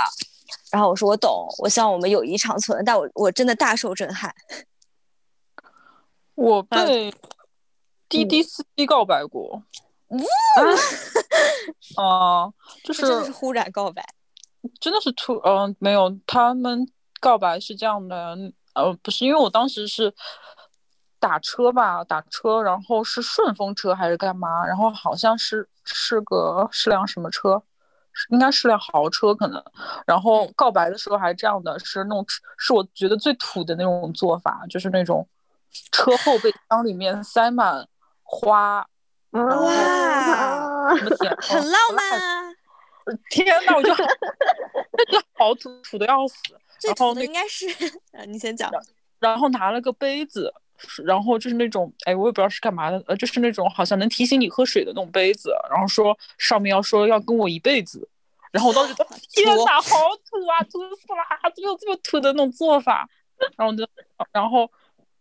[0.70, 4.34] 然后我说我懂，我希望我们友谊长存，但我我真的大受震撼。
[6.34, 7.12] 我被
[8.08, 9.62] 滴滴司机告白过。
[11.96, 12.48] 啊、
[12.82, 14.02] 就是这真的是忽然告白，
[14.80, 16.90] 真的是突，嗯、没有，他们
[17.20, 18.34] 告白是这样的，
[18.72, 20.14] 呃，不是，因为我当时是
[21.20, 27.62] 打车吧，打车，然后是顺风车还是干嘛，然后好像是是个是辆什么车，
[28.30, 29.62] 应该是辆豪车可能，
[30.06, 32.24] 然后告白的时候还这样的，是那种
[32.56, 35.28] 是我觉得最土的那种做法，就是那种
[35.92, 37.86] 车后备箱里面塞满
[38.30, 38.86] 花，
[39.30, 42.54] 哇哇什么甜， 很浪漫啊！
[43.30, 43.94] 天呐，我就
[45.10, 46.36] 就好土土的要死。
[46.78, 47.66] 最土的然后那应该是，
[48.12, 48.70] 呃，你先讲。
[49.18, 50.52] 然后拿了个杯子，
[51.04, 58.06] 然后就是那种，哎，我也不知道是干嘛的，呃，就是那种好像能提醒你喝水的那种杯子，然后说上面要说要跟我一辈子，
[58.52, 59.96] 然后我当时觉得 天哪，好
[60.30, 63.08] 土啊，土死啦，怎么有这么土的那种做法？
[63.56, 63.88] 然后我就，
[64.32, 64.70] 然后，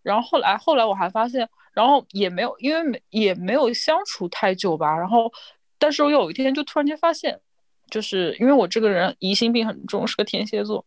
[0.04, 1.48] 然后后来后来我还发现，
[1.78, 5.32] 然后也没有，因为没也没有相处太久吧，然后，
[5.78, 7.40] 但是我有一天就突然间发现，
[7.92, 10.84] 就是因为我这个人疑心病很重，是个天蝎座。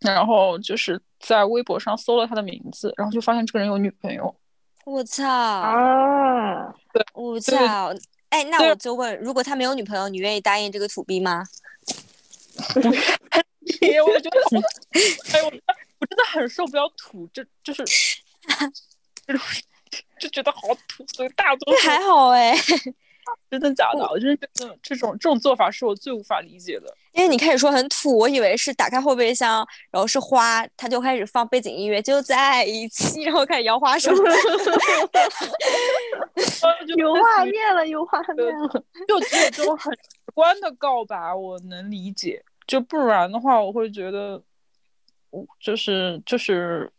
[0.00, 4.34] 然后就是在微博上搜了他的名字，然后就发现这个人有女朋友。
[4.84, 5.24] 我操！
[5.26, 6.74] 啊！
[7.14, 7.94] 我操！
[8.30, 11.44] 哎，那我就问，如果他没有女朋友，你愿意答应这个土逼吗？
[13.80, 14.58] 哎，我觉得好，
[15.32, 15.46] 哎，我
[16.00, 17.84] 我真的很受不了土，这就是
[19.26, 19.40] 这 种
[20.18, 22.54] 就觉得好土，所以大多数还好哎，
[23.50, 24.06] 真的假的？
[24.10, 26.94] 我觉得这种这种这种做法是我最无法理解的。
[27.12, 34.10] 因为你开始说很土，我以为是打开后备箱，然后是花，他就开始放背景音乐，就在一起，然后开始摇花手。
[36.96, 38.84] 有画面了，有画面了。
[39.06, 40.00] 就只有这种很直
[40.34, 42.44] 观的告白，我能理解。
[42.66, 44.42] 就不然的话，我会觉得，
[45.30, 46.90] 我就是就是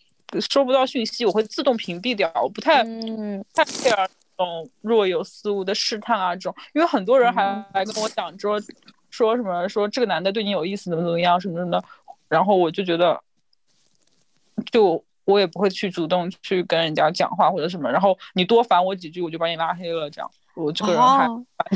[0.41, 2.31] 收不到讯息，我会自动屏蔽掉。
[2.41, 6.55] 我不太太 care 这种若有似无的试探啊，这种。
[6.73, 8.59] 因为很多人还来跟我讲说
[9.09, 11.83] 说什么说这个男的对你有意思，怎么怎么样什么什么的。
[12.27, 13.21] 然后我就觉得，
[14.71, 17.89] 就我也不会去主动去跟人家讲话或者什么。
[17.89, 20.09] 然后你多烦我几句，我就把你拉黑了。
[20.09, 21.27] 这样，我这个人还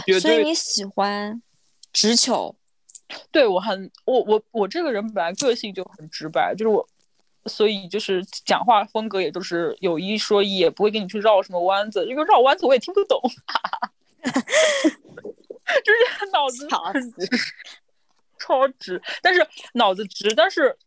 [0.05, 0.19] 绝对。
[0.19, 1.41] 所以你喜欢
[1.93, 2.55] 直球。
[3.31, 6.87] 对我很我我我这个人本来个性就很直白，就是我，
[7.49, 13.19] 所以就是讲话风格也都是有一说一，也不会跟你去绕什么弯子，因为绕弯子我也听不懂，
[14.23, 14.31] 就
[15.91, 15.99] 是
[16.31, 17.27] 脑子很直，
[18.39, 20.77] 超直，但是脑子直，但是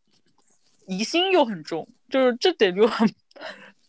[0.86, 3.06] 疑心又很重，就是这点就很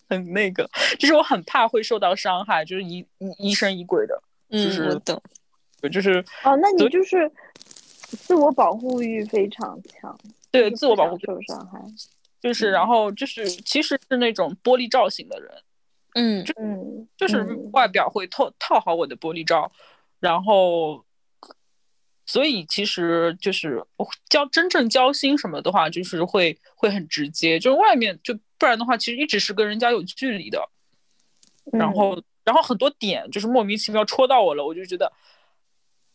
[0.10, 0.70] 很那个，
[1.00, 5.22] 就是我很怕会受到伤害，就是疑疑疑神疑鬼的，就是我懂，
[5.92, 7.32] 就是哦，那你就是。
[8.16, 10.16] 自我保护欲非常强，
[10.52, 11.80] 对自我保护受伤害，
[12.44, 15.64] 就是然后就是其实是那种玻璃罩型的人，
[16.14, 16.54] 嗯，就
[17.16, 17.41] 就是
[17.72, 19.72] 外表会套套好我的玻璃罩，
[20.20, 21.06] 然后
[22.26, 23.82] 所以其实就是
[24.28, 30.70] 交真正交心什么的话，就是会会很直接，就是外面就不然的话，其实一直是跟人家有距离的，
[31.72, 35.12] 然后然后很多点就是莫名其妙戳到我了，我就觉得。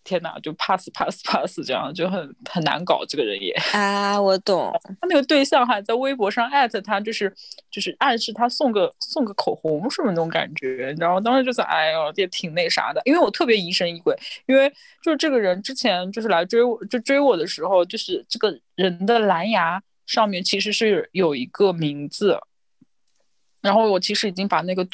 [0.09, 4.73] 天哪，就 pass pass pass 这样就很很难搞，这个人也啊，我懂。
[5.03, 7.31] 他那个对象还在微博上艾特他，就是
[7.71, 22.41] 就是暗示他送个送个口红什么那种感觉，然后当时就是哎呦也挺那啥的，因为我特别疑神疑鬼，因为就是这个人之前就是来追我，就追我的时候，就是这个人的蓝牙上面其实是有一个名字，
[23.61, 24.89] 然后我其实已经把那个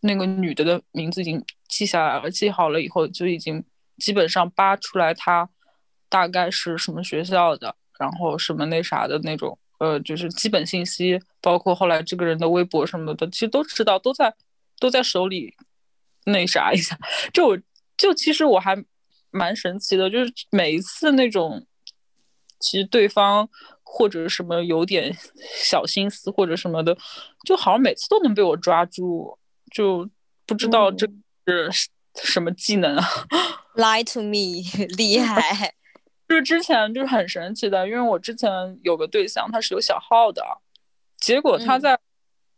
[0.00, 3.64] 那个女的的名字已经记下来了，记好了以后就已经。
[3.98, 5.48] 基本上扒出来他
[6.08, 14.34] 大概是什么学校的，然后什么那啥的那种，呃，就是基本信息，包括后来这个人的微博什么的，其实都知道，都在
[14.78, 15.54] 都在手里
[16.24, 16.98] 那啥一下。
[17.32, 17.58] 就我
[17.96, 18.76] 就其实我还
[19.30, 21.66] 蛮神奇的，就是每一次那种，
[22.60, 23.48] 其实对方
[23.82, 25.14] 或者什么有点
[25.56, 26.96] 小心思或者什么的，
[27.44, 29.38] 就好像每次都能被我抓住，
[29.70, 30.08] 就
[30.46, 31.06] 不知道这
[31.70, 31.90] 是
[32.22, 33.04] 什么技能啊。
[33.78, 34.64] Lie to me，
[34.98, 35.72] 厉害！
[36.28, 38.50] 就是之前就是很神奇的，因为我之前
[38.82, 40.44] 有个对象，他是有小号的，
[41.16, 41.96] 结果他在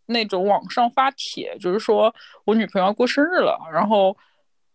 [0.06, 2.14] 那种网上发帖，就是说
[2.46, 4.16] 我女朋友要过生日了，然后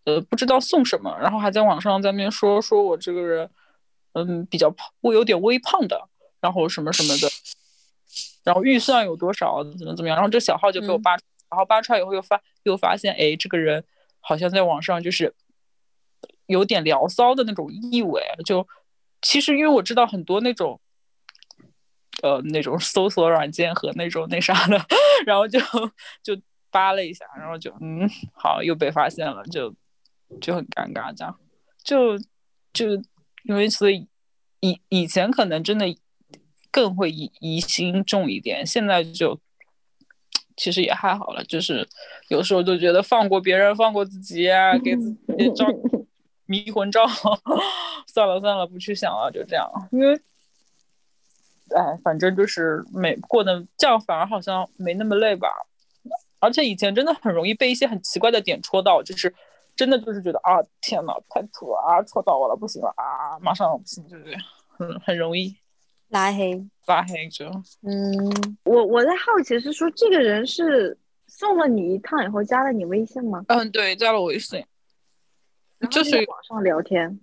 [0.06, 3.50] 呃不知道送什么，然后还在网上在那边说说我这个人
[4.14, 6.08] 嗯比较胖，我有点微胖的，
[6.40, 7.28] 然后什么什么的，
[8.46, 11.14] 然后预算有多少，怎么怎么样，然后这小号就被我扒，
[11.50, 13.84] 然后扒出来以后又发又发现，哎，这个人
[14.20, 15.34] 好像在网上就是。
[16.48, 18.68] 有点聊骚的那种意味，就
[19.22, 20.80] 其实因为我知道很多那种，
[22.22, 24.80] 呃，那种搜索软件和那种那啥的，
[25.26, 25.60] 然后就
[26.22, 26.40] 就
[26.70, 29.74] 扒了一下，然后就嗯，好，又被发现了，就
[30.40, 31.40] 就很尴尬，这样
[31.84, 32.18] 就
[32.74, 32.96] 就
[33.44, 34.08] 因为所以
[34.60, 35.86] 以以前可能真的
[36.70, 39.40] 更会疑疑心重一点，现在就
[40.56, 41.88] 其实也还好了，就是
[42.28, 45.66] 有时候就觉得放过别人，放过自己啊，给自己 照。
[46.46, 47.06] 迷魂照，
[48.08, 49.70] 算了算了，不去想了，就这样。
[49.92, 50.16] 因为，
[51.76, 55.48] 哎，反正就是没过的这样，反而好像没那么累吧。
[56.40, 59.34] 而且以前真的很容易被一些很奇怪的点戳到，就是
[59.76, 64.36] 真的就是觉得啊，天呐，太土了啊，戳到我了，不行了啊，马上不行，对不对？
[64.78, 65.56] 很很容易
[66.10, 67.46] 拉黑，拉黑就。
[67.82, 70.96] 嗯，我我在好奇是说，这个人是
[71.28, 73.44] 送了你一趟以后加了你微信吗？
[73.48, 74.64] 嗯，对，加了我微信。
[75.88, 77.20] 就是网上聊天，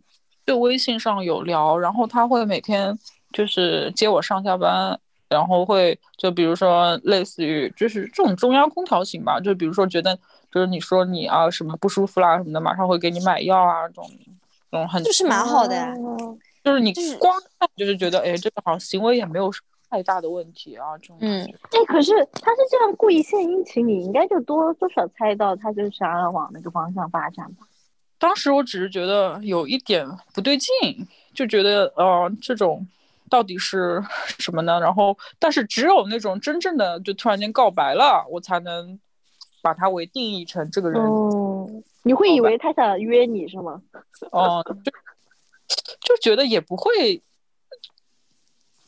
[0.47, 2.99] 就微信上有聊，然后他会每天
[3.33, 4.99] 就是接我上下班，
[5.29, 10.19] 然后会就比如说类似于就是这种中央空调型吧，就比如说觉得
[10.53, 14.11] 就是你说你啊什么不舒服啦什么的，马上会给你买药啊这种，
[14.71, 15.95] 这种很就是蛮好的，
[16.65, 19.51] 就是你光看就是觉得哎这个好像行为也没有
[19.89, 27.67] 太大的问题啊这种，嗯，哎可是他是这样故意献殷勤，你应该就多多少猜到他就是想要往那个方向发展吧。
[28.23, 30.71] 当时我只是觉得有一点不对劲，
[31.35, 32.87] 就觉得呃，这种
[33.29, 34.01] 到底是
[34.39, 34.79] 什么呢？
[34.79, 39.01] 然后，但是只有那种真正的就突然间告白了，我才能
[39.61, 41.03] 把他为定义成这个人
[42.05, 43.83] 你会以为他想约你是吗？
[44.31, 44.93] 哦、就
[46.01, 47.21] 就觉得也不会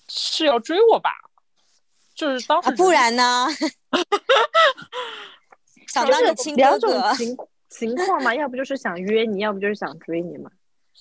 [0.08, 1.10] 是要追我吧，
[2.14, 3.48] 就是当时啊，不然呢？
[5.88, 7.36] 想当你亲两种哥哥，情
[7.78, 10.50] 情况嘛，要不就是想约你，要不就是想追你嘛。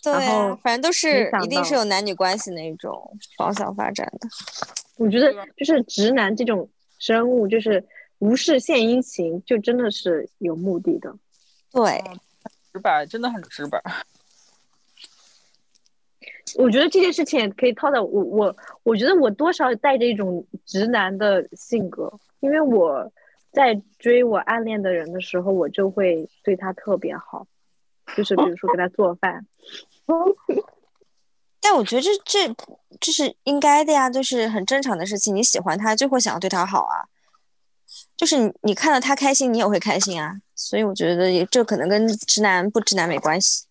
[0.01, 4.27] 对然啊后，反正都是一定是有男女关系那种方向发展的。
[4.97, 6.67] 我觉得就是直男这种
[6.99, 7.85] 生物，就是
[8.19, 11.15] 无事献殷勤，就真的是有目的的。
[11.71, 12.03] 对，
[12.71, 13.81] 直白，真的很直白。
[16.55, 22.11] 我觉得这件事情也可以套在我我我觉得我多少带着一种直男的性格，
[22.41, 23.11] 因为我
[23.53, 27.47] 在追我暗恋的人的时候，我就会对他特别好，
[28.17, 29.45] 就是比如说给他做饭。
[31.61, 32.55] 但我觉得这这
[32.99, 35.33] 这是应该的呀，就是很正常的事情。
[35.33, 37.07] 你喜欢他，就会想要对他好啊。
[38.17, 40.41] 就是你你看到他开心，你也会开心啊。
[40.55, 43.65] 所以我觉得也这可能跟直男不直男没关系。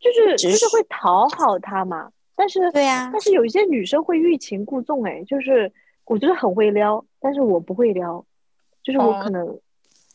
[0.00, 5.72] 就是只就是会讨好他嘛，但是对呀、但是有一些女生会欲擒故纵，哎，就是
[6.04, 8.24] 我觉得很会撩，但是我不会撩，
[8.84, 9.44] 就是我哦可能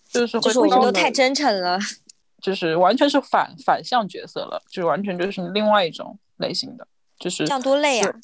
[0.08, 1.78] 就是会就是我们高都太真诚了。
[2.42, 6.88] 就是完全是反反向角色了，就完全就是另外一种类型的，
[7.20, 8.16] 就是这样多累啊！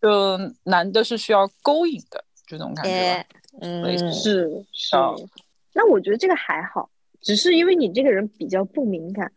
[0.00, 3.26] 就男的是需要勾引的这种感觉哎。，
[3.60, 5.16] 嗯，是是哦。
[5.72, 6.88] 那我觉得这个还好，
[7.20, 9.32] 只是因为你这个人比较不敏感，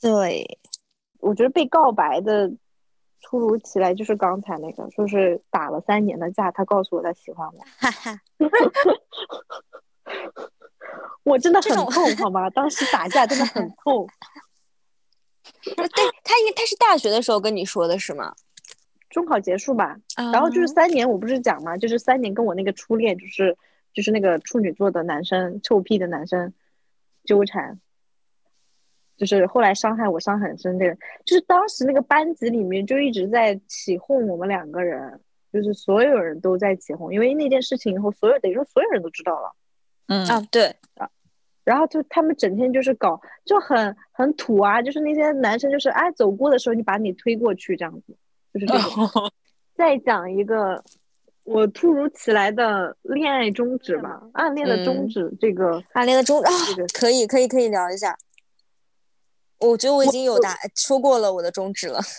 [0.00, 0.58] 对，
[1.20, 2.50] 我觉得被告白的
[3.22, 8.20] 突如其来就是刚才那个，就是打了三年的架，他告诉我他喜欢我，哈哈，
[11.24, 12.48] 我真的很痛，好吧？
[12.50, 14.08] 当时打架真的很 痛。
[15.62, 15.74] 对
[16.24, 18.34] 他应该他是大学的时候跟你说的是吗？
[19.10, 23.56] 中考结束吧，然然后就是三年，我不是讲嘛，就是三年跟我那个初恋，就是
[23.92, 26.54] 就是那个处女座的男生，臭屁的男生
[27.24, 27.80] 纠缠，
[29.20, 30.96] 就是后来伤害我伤很深的人，
[31.26, 35.20] 就是当时那个班级里面就一直在起哄我们两个人，
[35.52, 39.54] 就是所有人都在起哄，因为那件事情以后，所有等于说所有人都知道了。
[40.06, 40.74] 嗯啊，对，
[41.64, 48.16] 然后就他们整天就是搞，就很很土啊，就是那些男生就是哎走过的时候你把你推过去这样子，
[48.54, 49.30] 就是这种。
[49.76, 50.82] 再讲一个
[51.44, 58.16] 我突如其来的恋爱终止吧，暗恋的终嗯止这个，暗恋的终啊这个，可以可以可以聊一下。
[59.60, 62.00] 我觉得我已经有答说过了我的宗旨了。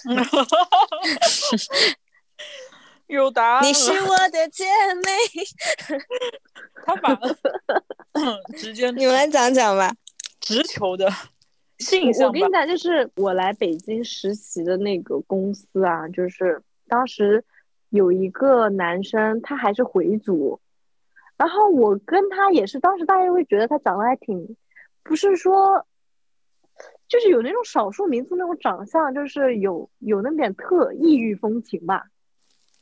[3.08, 3.64] 有答 案。
[3.64, 4.66] 你是我的姐
[5.04, 5.12] 妹，
[6.86, 7.14] 他把
[8.58, 9.94] 直接你们来讲讲吧。
[10.40, 11.12] 直球的
[11.80, 17.44] 性我跟你讲，就是我来北京实习的那个公司啊，就是当时
[17.90, 20.60] 有一个男生，他还是回族，
[21.38, 24.56] 然后我跟他也是，当时大家会觉得他长得还挺，
[25.04, 25.86] 不是说，
[27.12, 32.06] 就是有那种少数民族那种长相，就是有有那么点特异域风情吧。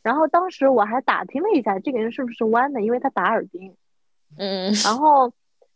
[0.03, 3.75] 然后当时我还打听了一下，这个人是不是弯的，因为他打耳钉。
[4.37, 5.33] 嗯，然后，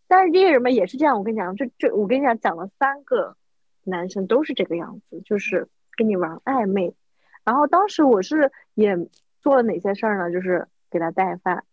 [0.08, 3.36] 但是这些人们也是这样，我跟你讲，这这我跟你讲，讲了三个
[3.84, 6.94] 男生都是这个样子，就是跟你玩暧昧。
[7.44, 8.96] 然后当时我是也
[9.42, 10.32] 做了哪些事儿呢？
[10.32, 11.64] 就是给他带饭，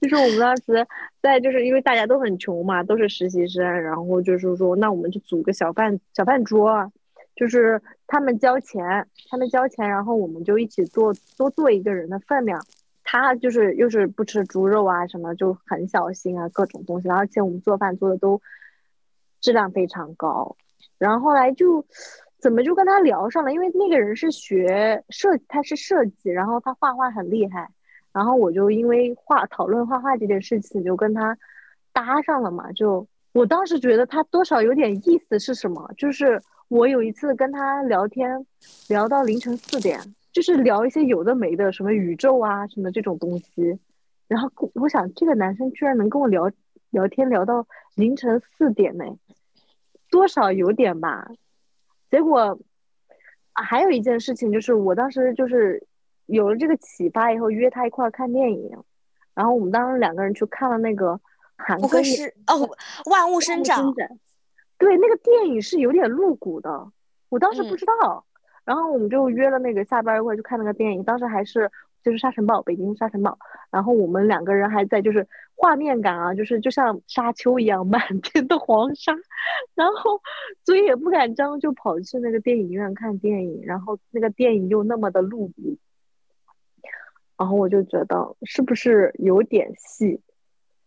[0.00, 0.86] 就是我们当时
[1.20, 6.92] 在，就是因为大家都很穷嘛，都是实习生，然后就是说，那我们就组个小饭小饭桌，
[7.34, 12.60] 就是他们交钱，他们交钱，然后我们就一起做多做一个人的分量。
[13.08, 18.42] 他就是又是不吃猪肉啊什么，就很小心啊各种东西，而且我们做饭做的都
[19.40, 20.56] 质量非常高。
[20.98, 21.86] 然后后来就
[22.40, 27.70] 怎么就跟他聊上了，因为那个人是学设，他是设计，然后他画画很厉害，
[28.16, 31.36] 然后我就因为画讨论画画这件事情就跟他
[31.92, 38.46] 搭上了嘛，就我当时觉得他多少有点意思是什么，就是我有一次跟他聊天
[38.88, 40.00] 聊到凌晨四点。
[40.32, 43.78] 就是聊一些有的没的，什么宇宙啊，什么这种东西。
[44.28, 46.50] 然后我想，这个男生居然能跟我聊
[46.90, 49.04] 聊天聊到凌晨四点呢，
[50.10, 51.26] 多少有点吧。
[52.10, 52.58] 结果
[53.54, 55.82] 啊，还有一件事情就是，我当时就是
[56.26, 58.70] 有了这个启发以后，约他一块儿看电影。
[59.34, 61.20] 然后我们当时两个人去看了那个
[61.56, 62.68] 韩不庚会是哦，
[63.10, 63.92] 万物生长。
[64.78, 66.90] 对，那个电影是有点露骨的，
[67.28, 68.24] 我当时不嗯知道。
[68.64, 71.70] 然后我们就约了那个下班一块去看那个电影，当时还是
[72.02, 73.38] 就是沙尘暴，北京沙尘暴。
[73.70, 79.14] 然后我们两个人还在就是画面感啊，就是就像沙丘一样 满天的黄沙，
[79.74, 80.20] 然后
[80.64, 83.62] 嘴也不敢张，就跑去那个电影院看电影。
[83.64, 85.76] 然后那个电影又那么的露骨，
[87.38, 90.20] 然后我就觉得是不是有点戏？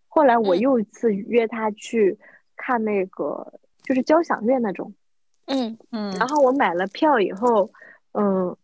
[0.08, 2.18] 后来我嗯又一次约他去
[2.56, 4.94] 看那个就是交响乐那种。
[5.46, 7.72] 嗯嗯然后我买了票以后，
[8.14, 8.56] 嗯，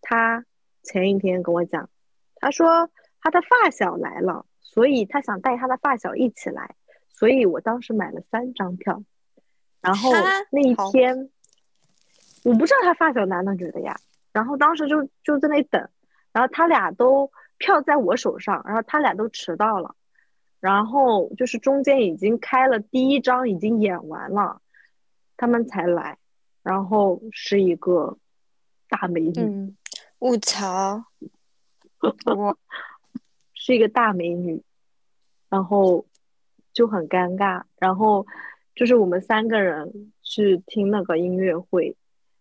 [0.00, 0.44] 他
[0.82, 1.88] 前一天跟我讲，
[2.36, 2.90] 他说
[3.20, 6.74] 他的发小来了，所以他想带他的发小一起来，
[7.08, 9.02] 所以我当时买了三张票。
[9.80, 10.12] 然后
[10.50, 11.30] 那一好天，
[12.44, 13.96] 我不知道他发小男的女的呀。
[14.32, 15.88] 然后当时就就在那里等，
[16.32, 19.94] 然后他俩都票在我手上，然后他俩都迟到了，
[20.60, 24.60] 然后就是中间已经开了第一章，已经演完了，
[25.36, 26.18] 他们才来，
[26.62, 28.16] 然后是一个
[28.88, 29.76] 大美女，嗯，
[30.18, 31.04] 我操，
[32.36, 32.58] 我
[33.54, 34.62] 是一个大美女，
[35.48, 36.06] 然后
[36.72, 38.26] 就很尴尬，然后
[38.74, 41.96] 就是我们三个人去听那个音乐会，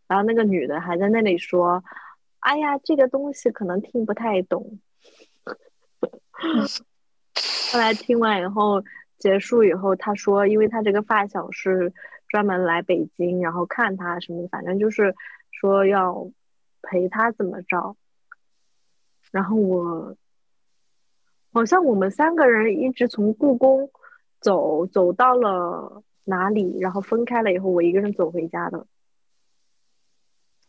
[0.08, 1.84] 然后那个女的还在那里说
[2.40, 4.80] ：“哎呀，这个东西可能听不太懂。
[7.72, 8.84] ”后来听完以后，
[9.18, 11.94] 结束以后，他说，因为他这个发小是
[12.28, 15.16] 专门来北京，然后看他什么的，反正就是
[15.52, 16.30] 说要
[16.82, 17.96] 陪他怎么着。
[19.32, 20.16] 然后我
[21.54, 23.92] 好像我们三个人一直从故宫
[24.40, 28.88] 走走到了哪里，然后分开了以后，我一个人走回家的。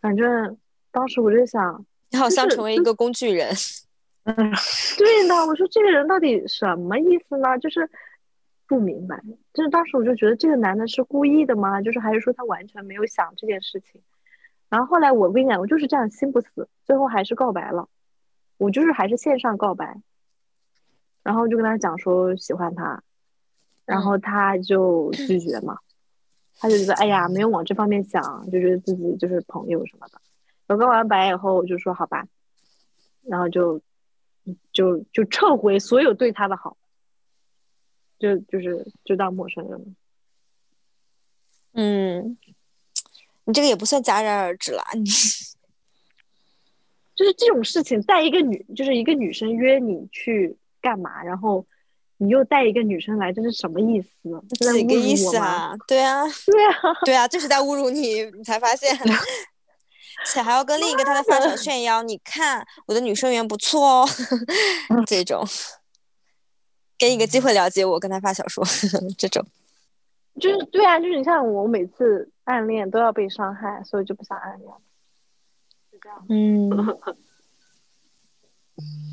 [0.01, 0.59] 反正
[0.91, 3.53] 当时我就想，你好像成为一个工具人。
[4.25, 4.37] 嗯
[4.99, 7.59] 对的，我说这个人到底什么意思呢？
[7.59, 7.89] 就是
[8.69, 9.19] 不明白。
[9.55, 11.81] 就是当时我就觉得这个男的是故意的吗？
[11.81, 14.01] 就是还是说他完全没有想这件事情？
[14.69, 17.89] 然后后来我跟你讲，我就是这样心不死，最后还是告白了。
[18.59, 20.01] 我就是还是线上告白，
[21.23, 23.03] 然后就跟他讲说喜欢他，
[23.87, 25.79] 然后他就拒绝嘛，
[26.59, 28.23] 他就觉得哎呀没有往这方面想，
[28.53, 30.21] 就觉得自己就是朋友什么的。
[30.71, 32.25] 我告完白以后，我就说好吧，
[33.23, 33.81] 然后就
[34.73, 36.77] 就就撤回所有对他的好，
[38.21, 39.87] 就就是就当陌生人了。
[41.73, 42.39] 嗯，
[43.47, 45.03] 你这个也不算戛然而止啦，你
[47.17, 51.67] 就是这种事情，带一个女，就是一个女生约你去干嘛，然后
[52.17, 54.09] 你又带一个女生来，这是什么意思？
[54.51, 55.39] 这是在几个意侮辱我吗？
[55.39, 55.77] 思啊？
[55.89, 56.75] 对啊， 对啊，
[57.07, 58.97] 对啊，就是在侮辱你，你才发现，
[60.25, 64.09] 且还要跟另一个他的发小炫 耀，你看我的女生缘不错哦，
[65.07, 65.45] 这种，
[66.99, 68.65] 给你个机会了解我，跟他发小说
[69.17, 69.45] 这种，
[70.41, 74.71] 就是对啊，就是你像我每次暗恋都要被伤害，所以就不想暗恋。
[76.29, 76.71] 嗯，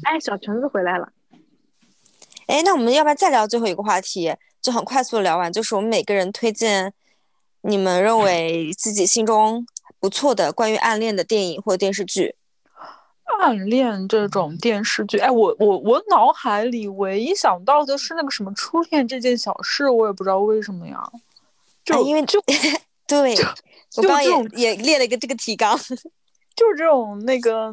[0.06, 1.12] 哎，小橙子回来了。
[2.48, 4.34] 哎，那我们要不要再聊最后一个话题？
[4.62, 6.94] 就很快速的聊完，就是我们每个人推荐
[7.62, 9.66] 你们认为自己心中
[10.00, 12.36] 不错的关于暗恋的电影或电视剧。
[13.40, 20.98] 暗恋这种电视剧，哎，我我我脑海里唯一想到的是那个什么初恋这件小事，我也不知道为什么呀。
[21.84, 22.42] 就、哎因为就
[23.06, 23.36] 对，
[23.98, 25.78] 我刚刚也也列了一个这个提纲。
[26.56, 27.72] 就是这种那个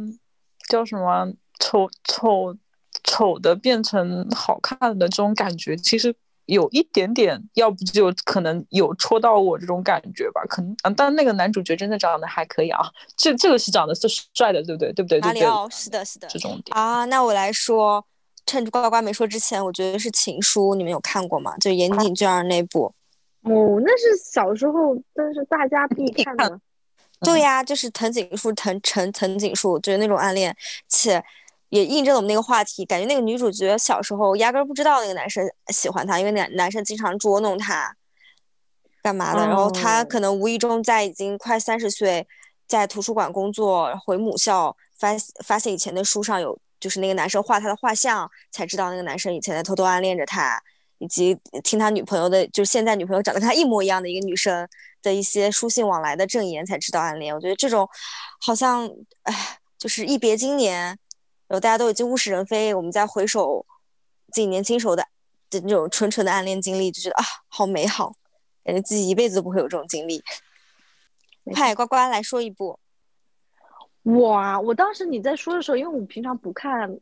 [0.68, 2.54] 叫什么丑丑
[3.02, 6.14] 丑的变成好看的这种感觉，其实
[6.46, 10.42] 有一点点，要不就可能有戳到我这种感觉吧。
[10.48, 12.80] 可能，嗯，但那个男主角真的长得还可以啊，
[13.16, 14.92] 这这个是长得是帅的，对不对？
[14.92, 15.20] 对不对？
[15.20, 15.32] 对不对？
[15.32, 17.04] 马里奥是的，是的这种点，啊。
[17.06, 18.04] 那我来说，
[18.46, 21.56] 趁着呱呱没说之前，我觉得是《情书》，你们有看过吗？
[21.58, 22.94] 就岩井俊二那部。
[23.42, 26.60] 哦，那是小时候，但是大家必看的。
[27.20, 30.54] 对呀，就是藤井树、藤藤藤井树，就是那种暗恋，
[30.88, 31.22] 且
[31.74, 32.84] 也印证了我们那个话题。
[32.84, 37.94] 感觉那个女主角小时候压根儿不知道那个男生喜欢她，因为男男生经常捉弄她，
[39.02, 39.46] 干嘛的？
[39.46, 42.26] 然后她哦可能无意中在已经快三十岁，
[42.66, 45.14] 在图书馆工作，回母校发
[45.44, 50.62] 发现以前的书上有就是那个男生画她的画像，才知道那个男生以前在偷偷暗恋着她。
[50.98, 54.66] 以及听他女朋友的，就是现在女朋友长得跟他一模一样的一个女生
[55.02, 57.34] 的一些书信往来的证言，才知道暗恋。
[57.34, 57.86] 我觉得这种
[58.40, 58.88] 好像，
[59.24, 60.96] 哎，就是一别经年，
[61.46, 63.64] 然后大家都已经物是人非，我们再回首
[64.32, 65.06] 自己年轻时候的
[65.50, 68.14] 的那种纯纯的暗恋经历，就觉得啊，好美好，
[68.64, 70.22] 感觉自己一辈子都不会有这种经历。
[71.54, 72.78] 快，呱呱来说一部。
[74.04, 76.98] 哇，我当时你在说的时候，因为我平常不看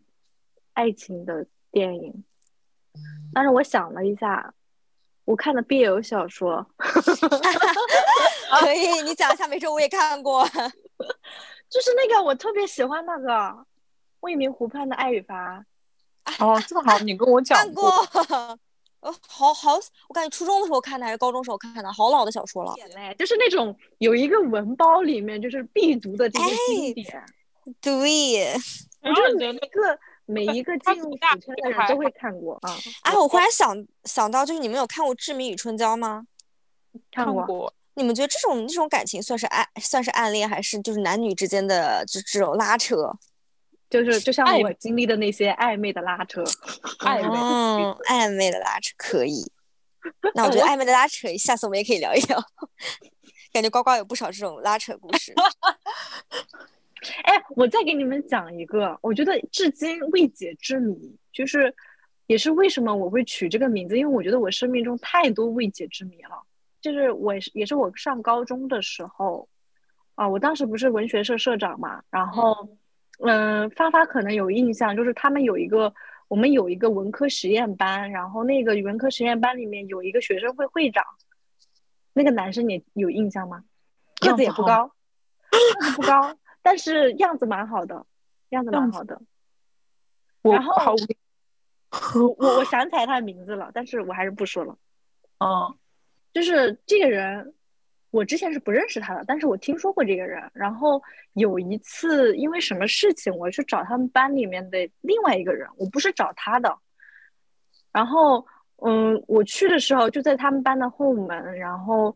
[0.73, 2.25] 爱情的电影，
[3.33, 4.53] 但是我想了一下，
[5.25, 6.67] 我看的 BL 小说，
[8.61, 10.47] 可以，你讲一下，没准我也看过。
[11.71, 13.29] 就是那个我特别喜欢那个
[14.23, 15.65] 《未名湖畔的爱与罚》。
[16.45, 17.89] 哦，正 好你跟我讲看过，
[19.01, 19.75] 呃，好好，
[20.09, 22.73] 我感觉初中的时候看的还是高中时候看的，好老的小说了。
[22.95, 27.25] 嘞，就是那种有一个文包里面就是必读的这些经典，
[27.81, 28.55] 对，
[29.03, 32.71] 我觉得每一个每一个进入死圈的人都会看过啊。
[33.03, 36.25] 哎，我忽然想想到，就是你们有看过《志明与春娇》吗？
[37.11, 37.45] 看过。
[37.45, 37.75] 过。
[37.95, 43.11] 你们觉得这种这种感情算是爱，算是暗恋，还是就是男女之间的这这种拉扯？
[43.93, 46.43] 就是就像我经历的那些暧昧的拉扯，
[47.05, 49.45] 暧昧嗯，暧昧的拉扯可以。
[50.35, 52.43] 那我觉得暧昧的拉扯，下次我们也可以聊一聊。
[53.53, 55.35] 感觉呱呱有不少这种拉扯故事。
[57.25, 60.97] 哎，我再给你们讲一个，我觉得至今未解之谜，
[61.33, 61.73] 就是
[62.29, 66.43] 也是为什么我会取这个名字，因为我觉得我生命中太多未解之谜了。
[66.81, 69.47] 就是我也是也是我上高中的时候，
[70.15, 72.79] 啊，我当时不是文学社社长嘛，然后，嗯、
[73.77, 75.93] 发发可能有印象，就是他们有一个
[76.29, 81.05] 我们有一个文科实验班，然后那个文科实验班里面有一个学生会会长，
[82.13, 83.65] 那个男生你有印象吗？
[84.21, 84.91] 个子也不高，
[85.51, 88.07] 个子不高，但是样子蛮好的，
[88.51, 89.21] 样子蛮好的。
[90.43, 90.95] 我然后好，
[92.15, 94.77] 我我我想起来他的名字了，但是我还是不说了。
[95.39, 95.77] 嗯
[96.33, 97.53] 就是这个人，
[98.13, 100.41] 我之前是不认识他的，但是我听说过这个人。
[100.53, 101.03] 然后
[101.33, 106.79] 有一次因为什么事情，我去找他们班里面的另外一个人，我不是找他的。
[107.91, 108.47] 然后，
[108.85, 112.15] 嗯，我去的时候就在他们班的后门，然后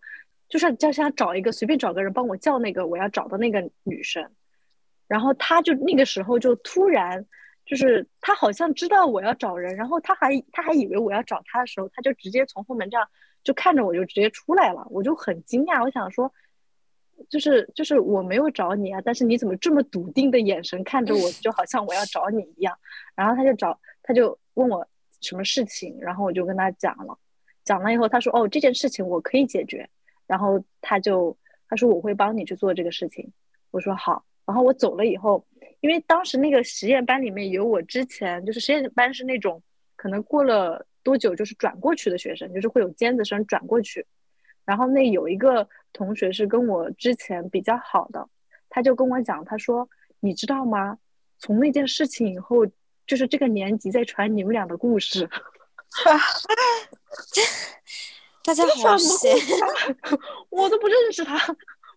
[0.48, 4.22] 就是就想找一个随便找个人帮我叫那个我要找的那个女生。
[5.08, 7.24] 然后他就那个时候就突然，
[7.64, 13.08] 就是他好像知道我要找人，然后他还他还以为我要找他的时候，他就直接从后门这样
[13.46, 16.28] 就看着我就直接出来了，我就很惊讶，我想说，
[17.28, 22.76] 就是就是我没有找你啊，但是你怎么这么笃定的眼神看着我，就好像我要找你一样。
[23.14, 24.84] 然后他就找他就问我
[25.20, 27.16] 什么事情，然后我就跟他讲了，
[27.64, 29.88] 讲了以后他说哦这件事情我可以解决，
[30.26, 33.32] 然后他就他说我会帮你去做这个事情，
[33.70, 34.24] 我说好。
[34.44, 35.46] 然后我走了以后，
[35.78, 39.62] 因为当时那个实验班里面有我之前就是实验班是那种
[39.94, 44.04] 可能过了多久就是转过去的学生，就是会有尖子生转过去。
[44.64, 48.28] 然后那有一个同学是跟我之前比较好的，
[48.68, 49.88] 他就跟我讲，他说
[50.18, 50.98] 你知道吗？
[51.38, 52.66] 从那件事情以后，
[53.06, 55.30] 就是这个年级在传你们俩的故事。
[58.42, 59.32] 大家好闲，
[60.50, 61.38] 我都不认识他，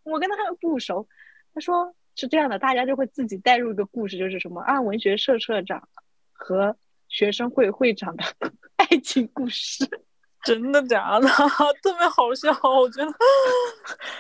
[0.04, 1.08] 我跟他还不熟。
[1.52, 5.90] 他说是这样的，大家就会自己带入一个故事，就是什么啊，文学社社长
[6.32, 6.78] 和
[7.10, 8.24] 学生会会长的
[8.78, 9.86] 爱情故事。
[10.46, 11.28] 真的假的？
[11.84, 13.12] 特别好笑，我觉得。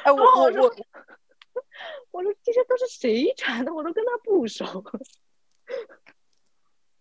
[0.03, 0.75] 哎，我我我我
[2.11, 3.73] 我说这些都是谁传的？
[3.73, 4.83] 我都跟他不熟。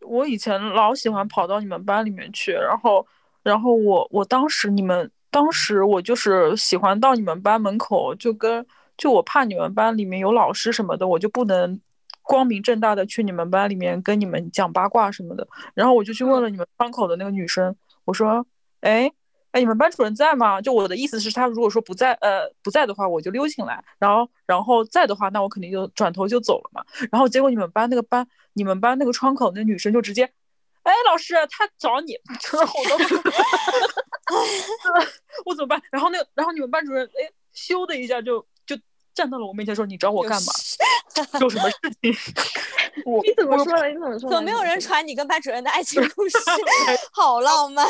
[0.03, 3.05] 我以前老喜欢跑到你们班里面去，然后
[3.43, 8.65] 然后我我当时你们当时我就是喜欢到你们班门口，就跟
[8.97, 11.81] 就我怕你们班里面有老师什么的，我就不能
[12.29, 17.75] 光明正大的去你们班里面跟你们讲八卦什么的，然后我就去问了你们窗口的那个女生，
[18.05, 18.47] 我说，
[18.83, 19.11] 哎。
[19.51, 20.61] 哎，你们班主任在吗？
[20.61, 26.85] 就我的意思是，他如果说不在，呃，不在的话，我就溜进来；然后，然后在的话，那我肯定就转头就走了嘛。
[27.11, 30.31] 然后结果你们班那个班，你们班那个窗口那女生就直接，
[30.83, 32.13] 哎，老师，他找你，
[32.53, 33.15] 然 后我当时，
[35.47, 35.81] 我怎么办？
[35.91, 38.47] 然后那个，然后你们班主任，哎，咻的一下就就
[39.19, 40.53] 站到了我面前说：“你找我干嘛？
[41.41, 42.15] 有什么事情？”
[43.05, 43.89] 我你怎么说的？
[43.89, 44.37] 你怎么说的？
[44.37, 46.39] 怎么没有人传你跟班主任的爱情故事？
[47.11, 47.85] 好浪漫。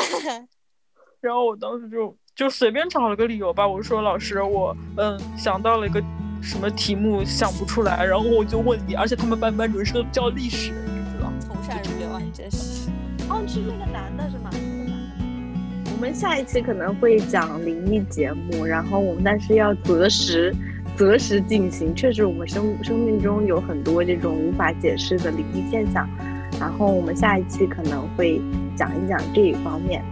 [1.21, 6.01] 然后我当时就就随便找了个理由吧，我说老师，我嗯想到了一个
[6.41, 11.31] 什么题目想不出来，然后我就问你，而且他们班班主任是个教历史的，你知道？
[11.39, 12.89] 从善如流啊，你真是。
[13.29, 14.49] 哦，是那个男的是吗？
[14.51, 14.93] 是那个男
[15.85, 15.91] 的。
[15.93, 20.55] 我们下一期可能会讲灵异节目，然后我们但是要择时
[20.99, 21.95] 择时进行。
[21.95, 26.05] 确实，我们生生命中有很多这种无法解释的灵异现象，
[26.59, 28.41] 然后我们下一期可能会
[28.75, 30.03] 讲一讲这一方面。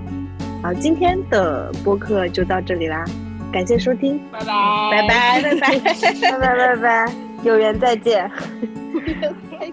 [0.63, 3.03] 好，今天的播客就到这里啦，
[3.51, 5.79] 感谢收听，拜拜拜拜拜拜。
[5.79, 8.31] 拜拜 拜拜，有缘再见。
[9.51, 9.71] 拜拜